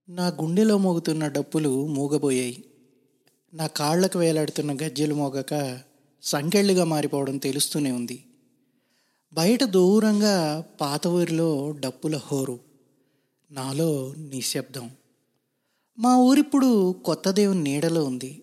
నా 0.08 0.26
గుండెలో 0.26 0.78
మోగుతున్న 0.78 1.26
డప్పులు 1.26 1.86
మూగబోయాయి. 1.86 2.64
నా 3.54 3.66
కాళ్ళకు 3.66 4.18
వేలాడుతున్న 4.18 4.72
గజ్జెలు 4.72 5.14
మోగక 5.14 5.78
సంకెళ్ళుగా 6.22 6.84
మారిపోవడం 6.84 7.36
తెలుస్తూనే 7.36 7.90
ఉంది. 7.90 8.24
బయట 9.34 9.64
దూరంగా 9.64 10.64
పాత 10.80 11.06
ఊరిలో 11.06 11.70
డప్పుల 11.70 12.16
హోరు. 12.16 12.60
నాలో 13.50 14.14
నిశ్శబ్దం. 14.18 14.90
మా 15.98 16.16
ఊరిప్పుడు 16.16 16.92
కొత్త 17.04 17.30
దేవుని 17.30 17.62
నీడలో 17.62 18.04
ఉంది. 18.04 18.42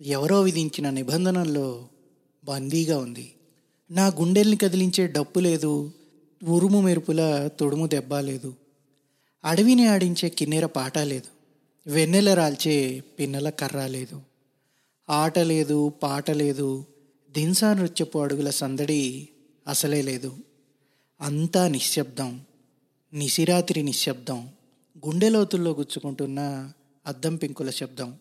ఎవరో 0.00 0.40
విధించిన 0.40 0.90
నిబంధనల్లో 0.90 1.88
బందీగా 2.44 2.98
ఉంది. 2.98 3.32
నా 3.90 4.06
గుండెల్ని 4.06 4.56
కదిలించే 4.56 5.06
డప్పు 5.06 5.40
లేదు. 5.40 5.92
ఉరుము 6.48 6.80
మెరుపుల 6.80 7.50
తొడుము 7.60 7.86
దెబ్బ 7.86 8.14
లేదు. 8.14 8.54
అడవిని 9.44 9.86
ఆడించే 9.86 10.28
కిన్నెర 10.28 10.66
పాట 10.66 10.98
లేదు. 10.98 11.36
వెన్నెల 11.90 12.34
రాల్చే 12.34 13.02
పిన్నెల 13.18 13.50
కర్ర 13.50 13.86
లేదు. 13.86 14.22
ఆట 15.10 15.38
లేదు 15.38 15.88
పాట 15.88 16.30
లేదు. 16.30 16.84
దిన్సా 17.30 17.74
నృత్యపు 17.74 18.18
అడుగుల 18.18 18.50
సందడి 18.50 19.28
అసలే 19.68 20.02
లేదు. 20.02 20.34
అంతా 21.20 21.68
నిశ్శబ్దం. 21.68 22.40
నిశిరాత్రి 23.12 23.82
నిశ్శబ్దం. 23.82 24.48
గుండెలోతుల్లో 25.06 25.70
గుచ్చుకుంటున్న 25.70 26.72
అద్దం 27.06 27.36
పెంకుల 27.36 27.70
శబ్దం. 27.70 28.14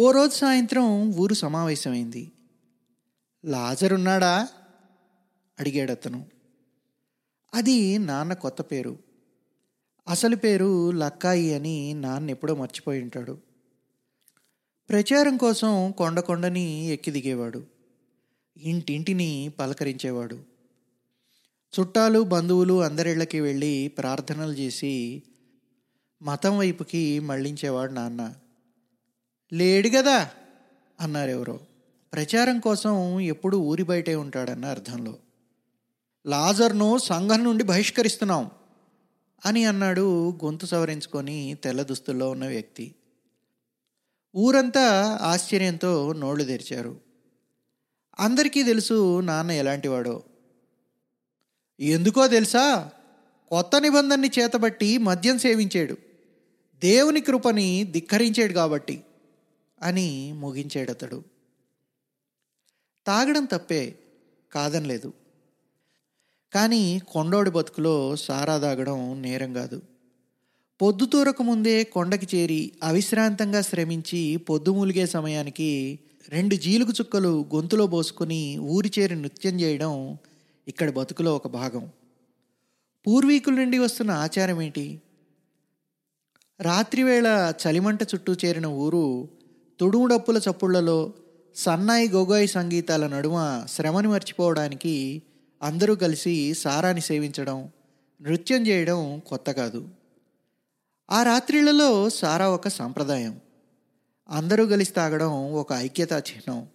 ఓ 0.00 0.10
రోజు 0.10 0.30
సాయంత్రం 0.30 1.12
ఊరు 1.14 1.34
సమావేశమైంది. 1.34 2.32
లాజరున్నాడా 3.44 4.48
అడిగాడు 5.60 5.90
అతను. 5.92 6.26
అది 7.54 7.98
నాన్న 7.98 8.32
కొత్త 8.32 8.62
పేరు. 8.62 8.98
అసలు 10.08 10.36
పేరు 10.36 10.90
లక్కాయి 10.90 11.54
అని 11.54 11.94
నాన్న 11.94 12.30
ఎప్పుడో 12.30 12.54
మర్చిపోయి 12.54 13.02
ఉంటాడు. 13.02 13.38
ప్రచారం 14.88 15.36
కోసం 15.36 15.90
కొండ 15.90 16.20
కొండని 16.20 16.86
ఎక్కి 16.86 17.10
దిగేవాడు. 17.10 17.66
ఇంటింటిని 18.56 19.52
పలకరించేవాడు. 19.58 20.42
చుట్టాలు 21.80 22.20
బంధువులు 22.20 22.82
అందరిళ్ళకి 22.82 23.40
వెళ్ళి 23.40 23.88
ప్రార్థనలు 23.88 24.52
చేసి 24.52 25.22
మతం 26.22 26.58
వైపుకి 26.58 27.20
మళ్ళించేవాడు 27.20 27.92
నాన్న. 27.92 28.34
లేడు 29.52 29.88
కదా 29.88 30.30
అన్నారు 31.00 31.30
ఎవరో. 31.30 31.60
ప్రచారం 32.12 32.60
కోసం 32.60 33.20
ఎప్పుడు 33.20 33.56
ఊరి 33.56 33.82
బయటే 33.82 34.14
ఉంటాడన్న 34.14 34.64
అర్థంలో. 34.64 35.16
లాజర్ను 36.26 36.98
సంఘం 36.98 37.44
నుండి 37.44 37.64
బహిష్కరిస్తున్నాం 37.64 38.50
అని 39.46 39.64
అన్నాడు 39.64 40.30
గొంతు 40.30 40.66
సవరించుకొని 40.66 41.56
తెల్ల 41.64 41.82
దుస్తుల్లో 41.82 42.30
ఉన్న 42.30 42.46
వ్యక్తి. 42.46 42.94
ఊరంతా 44.36 45.18
ఆశ్చర్యంతో 45.22 46.12
నోళ్ళు 46.12 46.44
తెరిచారు. 46.44 47.00
అందరికీ 48.20 48.62
తెలుసు 48.62 49.20
నాన్న 49.20 49.50
ఎలాంటివాడో. 49.50 50.22
ఎందుకో 51.80 52.26
తెలుసా? 52.26 52.90
కొత్త 53.48 53.80
నిబంధనని 53.80 54.30
చేతబట్టి 54.38 54.98
మద్యం 54.98 55.38
సేవించాడు. 55.38 55.96
దేవుని 56.74 57.20
కృపని 57.20 57.84
ధిక్కరించాడు 57.84 58.52
కాబట్టి. 58.52 59.04
అని 59.82 60.32
ముగించాడు 60.32 60.90
అతడు 60.90 61.24
తాగడం 63.06 63.44
తప్పే 63.44 63.98
కాదనలేదు 64.52 65.12
కానీ 66.52 67.02
కొండోడి 67.08 67.50
బతుకులో 67.50 68.16
సారా 68.16 68.58
తాగడం 68.58 69.22
నేరం 69.22 69.52
కాదు. 69.52 69.82
పొద్దుతూరకు 70.80 71.42
ముందే 71.42 71.84
కొండకి 71.84 72.36
చేరి 72.36 72.72
అవిశ్రాంతంగా 72.82 73.60
శ్రమించి 73.60 74.36
పొద్దు 74.36 74.70
మూలిగే 74.70 75.06
సమయానికి 75.06 75.98
రెండు 76.28 76.54
జీలుగు 76.54 76.90
చుక్కలు 76.90 77.44
గొంతులో 77.54 77.86
పోసుకుని 77.86 78.58
ఊరి 78.58 78.92
చేరి 78.98 79.14
నృత్యం 79.14 79.60
చేయడం 79.60 80.18
ఇక్కడి 80.68 80.92
బతుకులో 80.92 81.36
ఒక 81.36 81.48
భాగం. 81.48 81.90
పూర్వీకుల 83.06 83.54
నుండి 83.54 83.78
వస్తున్న 83.78 84.10
ఆచారం 84.10 84.62
ఏంటి 84.62 85.00
రాత్రివేళ 86.60 87.52
చలిమంట 87.62 88.02
చుట్టూ 88.02 88.36
చేరిన 88.44 88.66
ఊరు 88.66 89.28
తుడుముడప్పుల 89.80 90.40
చప్పుళ్ళలో 90.50 91.12
సన్నాయి 91.56 92.08
గొగోయి 92.08 92.46
సంగీతాల 92.46 93.06
నడుమ 93.06 93.66
శ్రమని 93.68 94.08
మర్చిపోవడానికి 94.08 95.22
అందరూ 95.62 95.94
కలిసి 95.94 96.54
సారాని 96.54 97.00
సేవించడం 97.00 97.68
నృత్యం 98.22 98.66
చేయడం 98.66 99.18
కొత్త 99.18 99.50
కాదు. 99.50 99.88
ఆ 101.10 101.22
రాత్రిళ్ళలో 101.22 102.10
సారా 102.10 102.48
ఒక 102.48 102.68
సాంప్రదాయం. 102.68 103.40
అందరూ 104.30 104.66
కలిసి 104.66 104.92
తాగడం 104.92 105.52
ఒక 105.52 105.72
ఐక్యతా 105.72 106.18
చిహ్నం. 106.18 106.66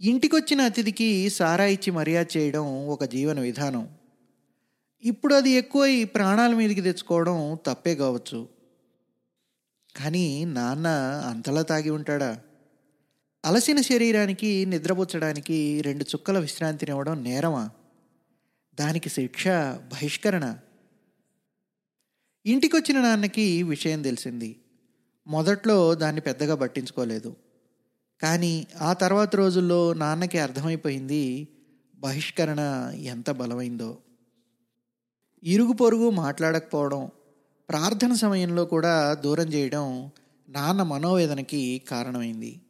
ఇంటికొచ్చిన 0.00 0.60
అతిథికి 0.60 1.30
సారా 1.30 1.64
ఇచ్చి 1.64 1.90
మర్యాద 1.90 2.24
చేయడం 2.36 2.88
ఒక 2.88 3.04
జీవన 3.04 3.40
విధానం. 3.40 3.88
ఇప్పుడు 5.04 5.34
అది 5.34 5.50
ఎక్కువై 5.50 6.04
ప్రాణాల 6.04 6.54
మీదకి 6.54 6.80
తెచ్చుకోవడం 6.80 7.58
తప్పే 7.66 7.94
కావచ్చు. 7.94 8.55
కానీ 9.96 10.44
నాన్న 10.44 10.86
అంతలా 11.26 11.62
తాగి 11.62 11.90
ఉంటాడా? 11.90 12.40
అలసిన 13.44 13.80
శరీరానికి 13.80 14.66
నిద్రపుచ్చడానికి 14.66 15.80
రెండు 15.80 16.04
చుక్కల 16.04 16.38
విశ్రాంతినివ్వడం 16.38 17.22
నేరమా? 17.22 17.70
దానికి 18.80 19.08
శిక్ష 19.08 19.48
బహిష్కరణ. 19.92 20.56
ఇంటికొచ్చిన 22.46 23.00
నాన్నకి 23.00 23.62
విషయం 23.62 24.02
తెలిసింది. 24.02 24.60
మొదట్లో 25.26 25.94
దాన్ని 25.94 26.20
పెద్దగా 26.20 26.54
పట్టించుకోలేదు. 26.54 27.36
కానీ 28.22 28.66
ఆ 28.80 28.92
తర్వాత 28.92 29.36
రోజుల్లో 29.36 29.92
నాన్నకి 29.92 30.38
అర్థమైపోయింది 30.38 31.48
బహిష్కరణ 31.94 32.92
ఎంత 32.94 33.30
బలమైందో. 33.30 33.98
ఇరుగు 35.42 35.72
పొరుగు 35.72 36.10
మాట్లాడకపోవడం 36.10 37.10
ప్రార్థన 37.68 38.14
సమయంలో 38.14 38.64
కూడా 38.64 39.14
దూరం 39.14 39.46
చేయడం 39.46 40.10
నాన్న 40.48 40.82
మనోవేదనకి 40.82 41.82
కారణమైంది. 41.88 42.60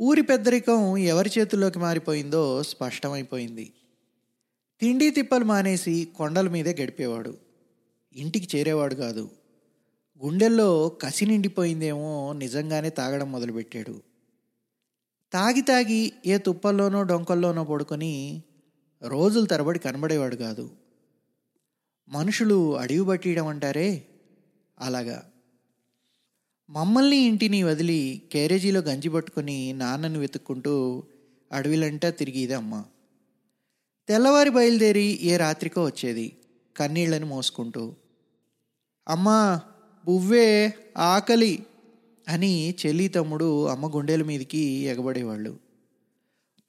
ఊరి 0.00 0.22
పెద్దరికం 0.22 0.96
ఎవరి 0.96 1.30
చేతుల్లోకి 1.38 1.78
మారిపోయిందో 1.78 2.62
స్పష్టమైపోయింది. 2.62 3.72
తిండి 4.80 5.10
తిప్పలు 5.10 5.44
మానేసి 5.44 6.08
కొండల 6.16 6.48
మీదే 6.48 6.76
గడిపేవాడు. 6.82 7.38
ఇంటికి 8.16 8.56
చేరేవాడు 8.56 8.94
కాదు. 8.94 9.30
గుండెల్లో 10.24 10.88
కసి 10.88 11.26
నిండిపోయిందేమో 11.26 12.32
నిజంగానే 12.32 12.90
తాగడం 12.90 13.32
మొదలుపెట్టాడు. 13.32 14.00
తాగి 15.32 15.60
తాగి 15.60 16.12
ఏ 16.26 16.38
తుప్పల్లోనో 16.38 17.02
డొంకల్లోనో 17.02 17.64
పడుకొని 17.64 18.42
రోజుల 19.02 19.44
తరబడి 19.44 19.78
కనబడేవాడు 19.78 20.36
కాదు. 20.36 20.70
మనుషులు 22.10 22.78
అడివి 22.78 23.06
పట్టియడం 23.06 23.46
అంటారే? 23.46 24.06
అలాగా. 24.80 25.30
మమ్మల్ని 26.70 27.16
ఇంటిని 27.16 27.62
వదిలి 27.62 28.22
క్యారేజీలో 28.32 28.80
గంజి 28.80 29.08
పట్టుకుని 29.08 29.72
నాన్నని 29.72 30.18
వెతుక్కుంటూ 30.18 31.02
అడవిలంటా 31.52 32.10
తిరిగేది 32.10 32.54
అమ్మ. 32.54 32.84
తెల్లవారి 34.08 34.50
బయలుదేరి 34.50 35.18
ఏ 35.22 35.36
రాత్రికో 35.36 35.84
వచ్చేది 35.84 36.36
కన్నీళ్ళని 36.76 37.24
మోసుకుంటూ. 37.24 37.94
అమ్మా 39.08 39.60
బువ్వే 40.04 40.74
ఆకలి 40.98 41.66
అని 42.28 42.74
చెల్లి 42.86 43.08
తమ్ముడు 43.08 43.66
అమ్మ 43.66 43.96
గుండెల 43.96 44.22
మీదకి 44.22 44.58
ఎగబడేవాళ్ళు. 44.58 45.56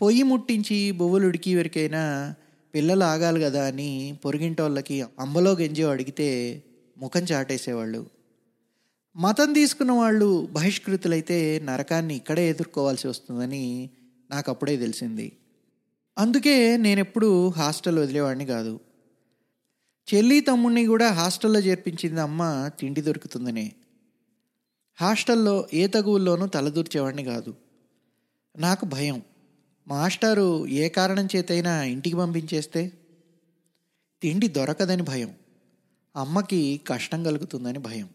పొయ్యి 0.02 0.24
ముట్టించి 0.24 0.92
బువ్వలు 0.92 1.28
ఉడికి 1.28 1.56
వరకైనా 1.56 2.36
పిల్లలు 2.76 3.04
ఆగాలి 3.04 3.42
కదా 3.42 3.68
అని 3.68 4.18
పొరిగింటోళ్ళకి 4.26 5.02
అంబలో 5.20 5.52
గెంజో 5.52 5.90
అడిగితే 5.90 6.64
ముఖం 6.98 7.22
చాటేసేవాళ్ళు. 7.22 8.06
మతం 9.16 9.54
తీసుకున్న 9.54 9.92
వాళ్ళు 9.92 10.48
బహిష్కృతులైతే 10.52 11.62
నరకాన్ని 11.64 12.16
ఇక్కడే 12.16 12.50
ఎదుర్కోవాల్సి 12.50 13.08
వస్తుందని 13.08 13.90
నాకు 14.30 14.52
అప్పుడే 14.52 14.78
తెలిసింది. 14.78 15.32
అందుకే 16.18 16.78
నేనెప్పుడు 16.78 17.50
హాస్టల్ 17.50 18.00
వదిలేవాడిని 18.00 18.46
కాదు. 18.46 18.80
చెల్లి 20.14 20.40
తమ్ముడిని 20.40 20.86
కూడా 20.86 21.08
హాస్టల్లో 21.08 21.60
చేర్పించింది 21.60 22.22
అమ్మ 22.22 22.70
తిండి 22.80 23.02
దొరుకుతుందనే. 23.02 23.72
హాస్టల్లో 25.02 25.68
ఏ 25.74 25.88
తగువుల్లోనూ 25.88 26.48
తలదూర్చేవాడిని 26.48 27.24
కాదు. 27.24 27.56
నాకు 28.58 28.86
భయం. 28.86 29.22
మాస్టారు 29.88 30.68
ఏ 30.68 30.90
కారణం 30.90 31.28
చేతైనా 31.36 31.84
ఇంటికి 31.84 32.16
పంపించేస్తే? 32.16 32.92
తిండి 34.22 34.48
దొరకదని 34.48 35.02
భయం. 35.02 35.36
అమ్మకి 36.16 36.82
కష్టం 36.88 37.24
కలుగుతుందని 37.24 37.80
భయం. 37.80 38.10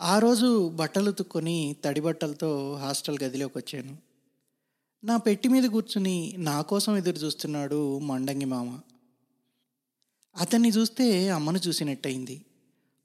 ఆ 0.00 0.18
రోజు 0.18 0.68
బట్టలు 0.68 1.10
తుక్కొని 1.10 1.76
తడి 1.84 2.00
బట్టలతో 2.00 2.74
హాస్టల్ 2.74 3.18
గదిలోకి 3.22 3.58
వచ్చాను. 3.58 3.96
నా 5.04 5.16
పెట్టి 5.16 5.48
మీద 5.48 5.64
కూర్చుని 5.64 6.34
నా 6.38 6.62
కోసం 6.62 6.96
ఎదురు 6.96 7.16
చూస్తున్నాడు 7.16 7.98
మండంగి 7.98 8.44
మామ. 8.44 8.80
అతన్ని 10.36 10.68
చూస్తే 10.68 11.28
అమ్మను 11.28 11.60
చూసినట్టయింది. 11.68 12.44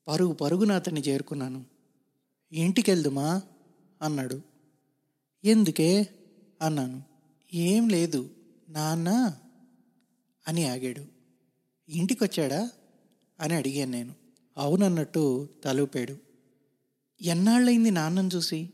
పరుగు 0.07 0.33
పరుగున 0.33 0.71
అతన్ని 0.71 1.01
చేరుకున్నాను. 1.01 1.65
ఇంటికెళ్దుమా? 2.51 3.41
అన్నాడు. 4.01 4.41
ఎందుకే? 5.45 6.07
అన్నాను. 6.61 7.16
ఏం 7.57 7.89
లేదు 7.89 8.29
నాన్న 8.69 9.35
అని 10.47 10.65
ఆగాడు. 10.65 11.05
ఇంటికి 11.89 12.23
వచ్చాడా 12.23 12.69
అని 13.39 13.53
అడిగాను 13.53 13.91
నేను. 13.91 14.13
అవునన్నట్టు 14.57 15.49
తలూపాడు. 15.63 16.17
ఎన్నాళ్ళైంది 17.21 17.91
నాన్నను 17.91 18.29
చూసి? 18.35 18.69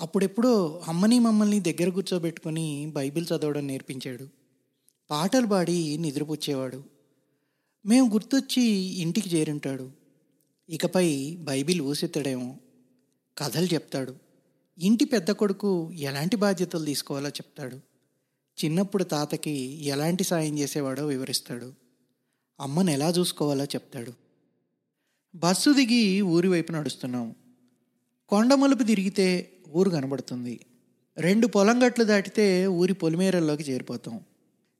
అప్పుడెప్పుడో 0.00 0.82
అమ్మని 0.88 1.18
మమ్మల్ని 1.18 1.60
దగ్గర 1.60 1.88
కూర్చోబెట్టుకుని 1.88 2.86
బైబిల్ 2.86 3.26
చదవడం 3.26 3.66
నేర్పించాడు. 3.66 4.28
పాటలు 5.10 5.46
పాడి 5.46 5.98
నిద్రపుచ్చేవాడు. 5.98 6.84
మేము 7.86 8.12
గుర్తొచ్చి 8.12 8.62
ఇంటికి 8.74 9.36
చేరుంటాడు. 9.36 9.90
ఇకపై 10.68 11.36
బైబిల్ 11.36 11.80
ఊసెత్తడేమో. 11.80 12.56
కథలు 13.38 13.66
చెప్తాడు. 13.66 14.16
ఇంటి 14.78 15.04
పెద్ద 15.04 15.30
కొడుకు 15.30 15.92
ఎలాంటి 15.92 16.36
బాధ్యతలు 16.36 16.84
తీసుకోవాలో 16.84 17.28
చెప్తాడు. 17.28 17.93
చిన్నప్పుడు 18.64 19.04
తాతకి 19.04 19.84
ఎలాంటి 19.84 20.24
సాయం 20.24 20.58
చేసేవాడో 20.58 21.06
వివరిస్తాడు. 21.06 21.72
అమ్మను 22.60 22.90
ఎలా 22.90 23.08
చూసుకోవాలో 23.08 23.64
చెప్తాడు. 23.64 24.12
బస్సు 25.34 25.70
దిగి 25.70 26.20
ఊరి 26.20 26.48
వైపు 26.48 26.72
నడుస్తున్నాం. 26.72 27.34
కొండ 28.28 28.54
మలుపు 28.54 28.82
తిరిగితే 28.82 29.52
ఊరు 29.74 29.90
కనబడుతుంది. 29.90 30.60
రెండు 31.18 31.46
పొలం 31.46 31.86
గట్లు 31.86 32.04
దాటితే 32.04 32.66
ఊరి 32.66 32.94
పొలిమేరల్లోకి 32.94 33.62
చేరిపోతాం. 33.62 34.20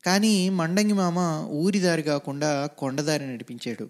కానీ 0.04 0.48
మండంగి 0.48 0.92
మామ 0.92 1.48
ఊరి 1.50 1.78
దారి 1.78 2.02
కాకుండా 2.02 2.66
కొండదారి 2.66 3.32
నడిపించాడు. 3.32 3.88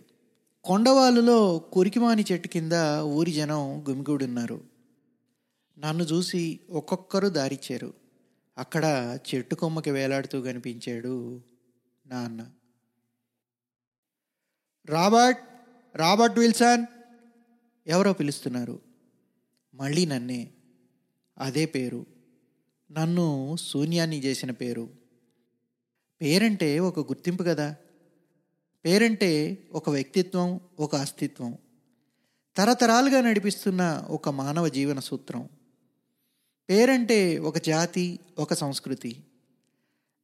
కొండవాలులో 0.64 1.58
కొరికిమాని 1.58 2.24
చెట్టు 2.32 2.48
కింద 2.48 2.72
ఊరి 3.00 3.32
జనం 3.32 3.84
గుమిగూడున్నారు. 3.88 4.60
నన్ను 5.78 6.04
చూసి 6.04 6.60
ఒక్కొక్కరు 6.70 7.28
దారిచ్చారు. 7.28 8.03
అక్కడ 8.58 9.18
చెట్టు 9.34 9.54
కొమ్మకి 9.54 9.90
వేలాడుతూ 9.90 10.42
కనిపించాడు 10.42 11.42
నాన్న. 12.06 12.50
రాబర్ట్ 14.86 15.40
రాబర్ట్ 15.96 16.38
విల్సన్ 16.38 16.86
ఎవరో 17.86 18.12
పిలుస్తున్నారు. 18.12 18.80
మళ్ళీ 19.74 20.06
నన్నే. 20.06 20.50
అదే 21.38 21.66
పేరు. 21.66 22.06
నన్ను 22.90 23.56
శూన్యాన్ని 23.56 24.24
చేసిన 24.24 24.50
పేరు. 24.50 24.90
పేరంటే 26.22 26.78
ఒక 26.80 26.98
గుర్తింపు 26.98 27.42
కదా. 27.42 27.76
పేరంటే 28.84 29.58
ఒక 29.72 29.90
వ్యక్తిత్వం 29.90 30.60
ఒక 30.78 30.96
అస్తిత్వం. 30.96 31.58
తరతరాలుగా 32.56 33.20
నడిపిస్తున్న 33.20 34.06
ఒక 34.10 34.28
మానవ 34.28 34.68
జీవన 34.68 35.00
సూత్రం. 35.00 35.48
పేరంటే 36.70 37.38
ఒక 37.38 37.58
జాతి 37.58 38.18
ఒక 38.38 38.54
సంస్కృతి. 38.54 39.20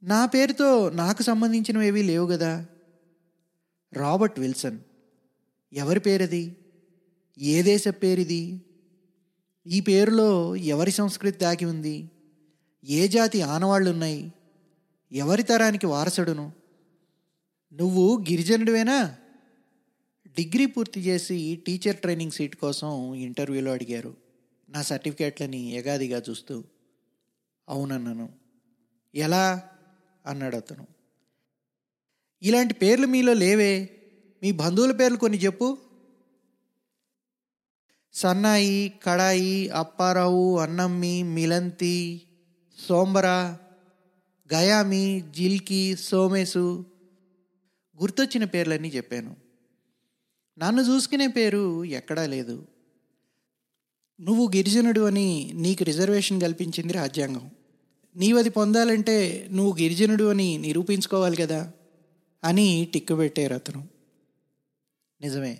నా 0.02 0.26
పేరుతో 0.26 0.90
నాకు 0.90 1.22
సంబంధించినవి 1.22 1.86
ఏవీ 1.86 2.02
లేవు 2.02 2.26
కదా 2.26 2.66
రాబర్ట్ 3.92 4.40
విల్సన్. 4.40 4.78
ఎవరి 5.72 6.00
పేరది? 6.00 6.56
ఏ 7.38 7.62
దేశ 7.62 7.88
పేరిది? 7.88 8.60
ఈ 9.66 9.80
పేరులో 9.80 10.56
ఎవరి 10.56 10.90
సంస్కృతి 10.90 11.38
దాగి 11.38 11.64
ఉంది? 11.64 12.10
ఏ 12.84 13.08
జాతి 13.08 13.42
ఆనవాళ్ళున్నాయి? 13.42 14.32
ఎవరి 15.12 15.42
తరానికి 15.42 15.86
వారసుడును? 15.86 16.52
నువ్వు 17.72 18.24
గిరిజనుడివేనా? 18.30 19.16
డిగ్రీ 20.26 20.66
పూర్తి 20.66 21.00
చేసి 21.00 21.62
టీచర్ 21.66 21.96
ట్రైనింగ్ 21.96 22.30
సీట్ 22.30 22.56
కోసం 22.56 23.14
ఇంటర్వ్యూలో 23.14 23.72
అడిగారు. 23.72 24.16
నా 24.70 24.82
సర్టిఫికేట్లని 24.82 25.70
ఎగాదిగా 25.70 26.22
చూస్తూ 26.30 26.64
అవునన్నాను. 27.68 28.32
ఎలా? 29.14 29.68
అన్నాడు 30.26 30.56
అతను. 30.56 30.86
ఇలాంటి 32.42 32.74
పేర్లు 32.74 33.06
మీలో 33.06 33.32
లేవే. 33.32 33.90
మీ 34.42 34.52
బంధువుల 34.52 34.92
పేర్లు 34.92 35.18
కొన్ని 35.18 35.38
చెప్పు. 35.38 35.78
సన్నాయి 38.12 39.00
కడాయి 39.02 39.68
అప్పారావు 39.68 40.58
అన్నమ్మి 40.58 41.22
మిలంతి 41.22 42.22
సోంబర 42.78 43.26
గయామి 44.54 45.20
జిల్కి 45.30 45.96
సోమేసు 45.96 46.86
గుర్తొచ్చిన 48.00 48.44
పేర్లన్నీ 48.44 48.88
చెప్పాను. 48.88 49.36
నన్ను 50.58 50.82
చూసుకునే 50.82 51.26
పేరు 51.26 51.84
ఎక్కడా 51.84 52.26
లేదు. 52.26 52.66
నువ్వు 54.20 54.50
గిరిజనుడు 54.56 55.00
అని 55.00 55.50
నీకు 55.54 55.84
రిజర్వేషన్ 55.84 56.40
కల్పించింది 56.40 56.92
రాజ్యాంగం. 56.92 57.50
నీవది 58.16 58.50
పొందాలంటే 58.50 59.48
నువ్వు 59.52 59.82
గిరిజనుడు 59.82 60.24
అని 60.24 60.58
నిరూపించుకోవాలి 60.58 61.36
కదా 61.36 61.72
అని 62.44 62.88
టిక్కు 62.94 63.14
పెట్టారు 63.14 63.54
అతను. 63.54 63.88
నిజమే. 65.20 65.58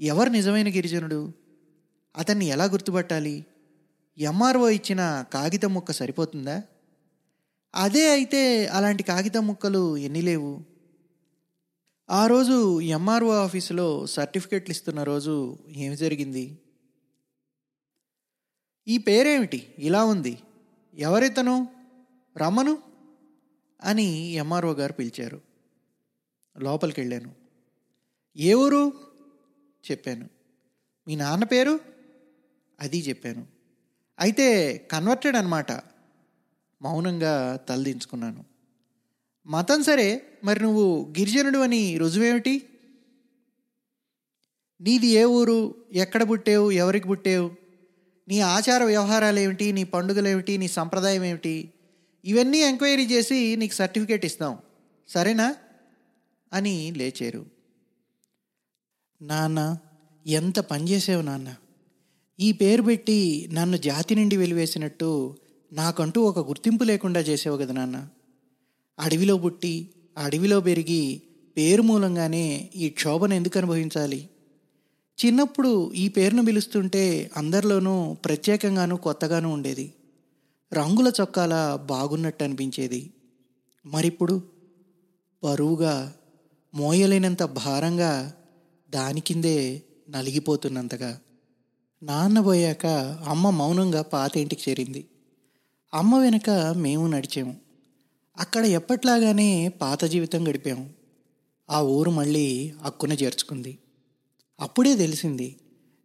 ఎవరు 0.00 0.30
నిజమైన 0.30 0.68
గిరిజనుడు? 0.68 1.32
అతన్ని 2.16 2.46
ఎలా 2.46 2.64
గుర్తుపట్టాలి? 2.64 3.44
ఎంఆర్ఓ 4.18 4.68
ఇచ్చిన 4.68 5.24
కాగితం 5.32 5.74
ముక్క 5.74 5.92
సరిపోతుందా? 5.92 6.62
అదే 7.74 8.10
అయితే 8.10 8.66
అలాంటి 8.66 9.02
కాగితం 9.02 9.46
ముక్కలు 9.46 9.96
ఎన్ని 9.96 10.22
లేవు? 10.22 10.60
ఆ 12.10 12.26
రోజు 12.26 12.80
ఎంఆర్ఓ 12.80 13.30
ఆఫీసులో 13.30 14.06
సర్టిఫికెట్లు 14.06 14.70
ఇస్తున్న 14.70 15.02
రోజు 15.02 15.58
ఏమి 15.76 15.96
జరిగింది? 15.96 16.58
ఈ 18.88 18.98
పేరేమిటి? 18.98 19.74
ఇలా 19.78 20.04
ఉంది. 20.04 20.38
ఎవరితను? 20.94 21.68
రమ్మను 22.36 22.78
అని 23.82 24.04
ఎంఆర్ఓ 24.32 24.72
గారు 24.72 24.92
పిలిచారు. 24.92 25.40
లోపలికి 26.58 27.00
వెళ్ళాను 27.00 27.34
ఏ 28.36 28.54
ఊరు? 28.54 28.92
చెప్పాను. 29.90 30.28
మీ 31.08 31.16
నాన్న 31.16 31.44
పేరు? 31.44 31.80
అది 32.80 32.98
చెప్పాను. 32.98 33.46
అయితే 34.18 34.78
కన్వర్టెడ్ 34.78 35.36
అనమాట 35.36 35.72
మౌనంగా 36.82 37.56
తలదించుకున్నాను. 37.56 38.44
మతం 39.46 39.82
సరే 39.82 40.26
మరి 40.44 40.62
నువ్వు 40.62 41.14
గిరిజనుడు 41.18 41.58
అని 41.58 41.98
రుజువేమిటి? 41.98 42.68
నీది 44.80 45.06
ఏ 45.06 45.24
ఊరు? 45.24 45.74
ఎక్కడ 45.92 46.30
పుట్టేవు? 46.30 46.70
ఎవరికి 46.70 47.08
పుట్టేవు? 47.08 47.65
నీ 48.28 48.40
ఆచార 48.40 48.84
వ్యవహారాలు 48.84 49.38
ఏమిటి? 49.38 49.72
నీ 49.72 49.84
పండుగలు 49.84 50.28
ఏమిటి? 50.28 50.58
నీ 50.58 50.68
సంప్రదాయం 50.68 51.24
ఏమిటి? 51.24 51.72
ఇవన్నీ 52.24 52.58
ఎంక్వైరీ 52.58 53.06
చేసి 53.06 53.56
నీకు 53.56 53.74
సర్టిఫికేట్ 53.74 54.26
ఇస్తాం. 54.26 54.58
సరేనా? 55.08 55.54
అని 56.52 56.90
లేచారు. 56.90 57.46
నాన్న 59.22 59.78
ఎంత 60.26 60.58
పనిచేసావు 60.58 61.22
నాన్న. 61.22 61.54
ఈ 62.40 62.52
పేరు 62.52 62.82
పెట్టి 62.82 63.48
నన్ను 63.52 63.76
జాతి 63.76 64.14
నుండి 64.14 64.36
వెలివేసినట్టు 64.36 65.36
నాకంటూ 65.72 66.22
ఒక 66.22 66.48
గుర్తింపు 66.48 66.84
లేకుండా 66.84 67.20
చేసావు 67.20 67.56
కదా 67.56 67.72
నాన్న. 67.72 68.08
అడవిలో 68.98 69.38
పుట్టి 69.38 69.90
అడవిలో 70.18 70.60
పెరిగి 70.60 71.22
పేరు 71.56 71.82
మూలంగానే 71.82 72.70
ఈ 72.76 72.88
క్షోభను 72.88 73.34
ఎందుకు 73.34 73.58
అనుభవించాలి? 73.58 74.28
చిన్నప్పుడు 75.24 75.92
ఈ 75.92 76.08
పేరును 76.08 76.44
పిలుస్తుంటే 76.44 77.30
అందరిలోనూ 77.36 78.16
ప్రత్యేకంగాను 78.24 78.96
కొత్తగాను 78.96 79.52
ఉండేది. 79.52 79.94
రంగుల 80.72 81.12
చొక్కాల 81.20 81.78
బాగున్నట్టు 81.86 82.44
అనిపించేది. 82.44 83.12
మరిప్పుడు 83.86 84.42
బరువుగా 85.44 86.14
మోయలేనంత 86.74 87.42
భారంగా 87.42 88.32
దాని 88.90 89.20
కిందే 89.20 89.82
నలిగిపోతున్నంతగా. 90.10 91.20
నాన్న 92.02 92.40
పోయాక 92.40 92.86
అమ్మ 93.28 93.50
మౌనంగా 93.50 94.02
పాత 94.02 94.36
ఇంటికి 94.36 94.70
చేరింది. 94.70 95.06
అమ్మ 95.94 96.18
వెనుక 96.18 96.50
మేము 96.50 97.06
నడిచాము. 97.06 97.56
అక్కడ 98.38 98.64
ఎప్పట్లాగానే 98.64 99.68
పాత 99.68 100.04
జీవితం 100.04 100.48
గడిపాము. 100.48 100.90
ఆ 101.70 101.80
ఊరు 101.80 102.10
మళ్ళీ 102.10 102.72
అక్కున 102.82 103.12
చేర్చుకుంది. 103.12 103.78
అప్పుడే 104.60 104.96
తెలిసింది 104.96 105.56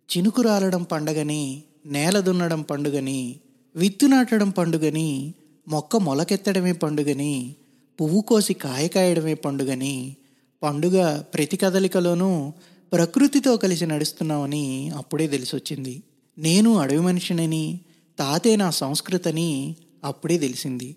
చినుకు 0.10 0.42
రాలడం 0.42 0.84
పండగని 0.84 1.64
నేల 1.86 2.20
దున్నడం 2.20 2.62
పండుగని 2.62 3.36
విత్తు 3.76 4.06
నాటడం 4.06 4.50
పండుగని 4.50 5.34
మొక్క 5.68 5.96
మొలకెత్తడమే 5.96 6.72
పండుగని 6.72 7.56
పువ్వు 8.02 8.22
కోసి 8.22 8.54
కాయ 8.54 8.88
కాయడమే 8.88 9.34
పండుగని 9.34 10.16
పండుగ 10.64 11.22
ప్రతి 11.34 11.58
కదలికలోనూ 11.58 12.54
ప్రకృతితో 12.94 13.58
కలిసి 13.58 13.86
నడుస్తున్నామని 13.86 14.90
అప్పుడే 14.90 15.28
తెలిసొచ్చింది. 15.28 16.04
నేను 16.38 16.78
అడవి 16.78 17.00
మనిషినని 17.00 17.80
తాతే 18.20 18.56
నా 18.56 18.70
సంస్కృతని 18.70 19.76
అప్పుడే 20.04 20.38
తెలిసింది. 20.38 20.96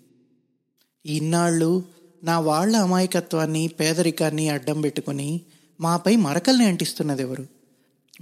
ఇన్నాళ్ళు 1.05 1.83
నా 2.23 2.39
వాళ్ళ 2.39 2.75
అమాయకత్వాన్ని 2.75 3.67
పేదరికాన్ని 3.67 4.49
అడ్డం 4.49 4.81
పెట్టుకొని 4.81 5.41
మాపై 5.79 6.15
మరకల్ని 6.15 6.65
అంటిస్తున్నది 6.65 7.21
ఎవరు 7.21 7.47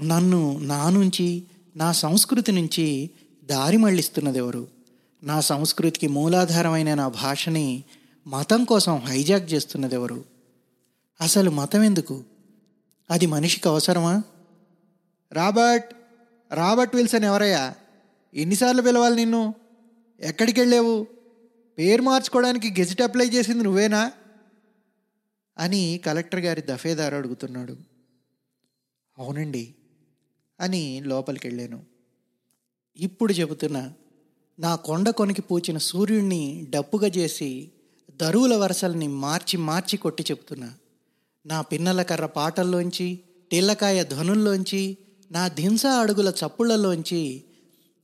నన్ను 0.04 0.60
నా 0.60 0.90
నుంచి 0.90 1.44
నా 1.76 1.92
సంస్కృతి 1.92 2.52
నుంచి 2.52 3.10
దారి 3.46 3.78
మళ్ళిస్తున్నది 3.78 4.38
ఎవరు 4.38 4.68
నా 5.24 5.42
సంస్కృతికి 5.42 6.08
మూలాధారమైన 6.08 6.94
నా 6.94 7.08
భాషని 7.08 7.84
మతం 8.28 8.64
కోసం 8.64 8.98
హైజాక్ 8.98 9.54
చేస్తున్నది 9.54 9.96
ఎవరు 9.96 10.26
అసలు 11.22 11.52
మతం 11.52 11.84
ఎందుకు 11.84 12.24
అది 13.12 13.26
మనిషికి 13.26 13.70
అవసరమా? 13.70 14.24
రాబర్ట్ 15.32 15.96
రాబర్ట్ 16.54 16.96
విల్సన్ 16.96 17.24
ఎవరయ్యా? 17.24 17.74
ఎన్నిసార్లు 18.34 18.82
పిలవాలి 18.82 19.16
నిన్ను? 19.16 19.54
ఎక్కడికి 20.20 20.60
వెళ్ళావు 20.62 21.08
పేరు 21.78 22.02
మార్చుకోవడానికి 22.02 22.82
గెజిట్ 22.82 23.02
అప్లై 23.02 23.26
చేసింది 23.26 23.64
నువ్వేనా? 23.64 24.12
అని 25.58 26.02
కలెక్టర్ 26.06 26.40
గారి 26.40 26.62
దఫేదారు 26.62 27.16
అడుగుతున్నాడు. 27.16 27.78
అవునండి 29.18 29.74
అని 30.60 31.02
లోపలికి 31.06 31.48
వెళ్ళాను 31.48 31.86
ఇప్పుడు 32.98 33.34
చెబుతున్నా 33.34 33.94
నా 34.60 34.76
కొండ 34.76 35.10
కొనికి 35.10 35.42
పూచిన 35.42 35.78
సూర్యుడిని 35.78 36.68
డప్పుగా 36.70 37.08
చేసి 37.08 37.72
దరువుల 38.22 38.56
వరసల్ని 38.56 39.08
మార్చి 39.08 39.58
మార్చి 39.58 39.98
కొట్టి 39.98 40.24
చెప్తున్నా 40.32 40.74
నా 41.46 41.62
పిన్నల 41.62 42.02
కర్ర 42.02 42.26
పాటల్లోంచి 42.26 43.20
టిల్లకాయ 43.52 44.04
ధ్వనుల్లోంచి 44.04 44.98
నా 45.32 45.48
దింస 45.48 45.86
అడుగుల 45.86 46.30
చప్పుళ్ళలోంచి 46.30 47.44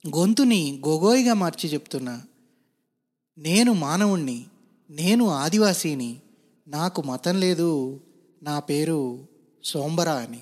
గొంతుని 0.10 0.82
గొగోయిగా 0.88 1.34
మార్చి 1.34 1.70
చెప్తున్నా 1.70 2.26
నేను 3.38 3.74
మానవుణ్ణి 3.74 4.46
నేను 4.90 5.30
ఆదివాసీని 5.30 6.22
నాకు 6.70 7.02
మతం 7.02 7.36
లేదు 7.40 8.00
నా 8.44 8.60
పేరు 8.60 9.28
సోంబరా 9.64 10.14
అని. 10.14 10.42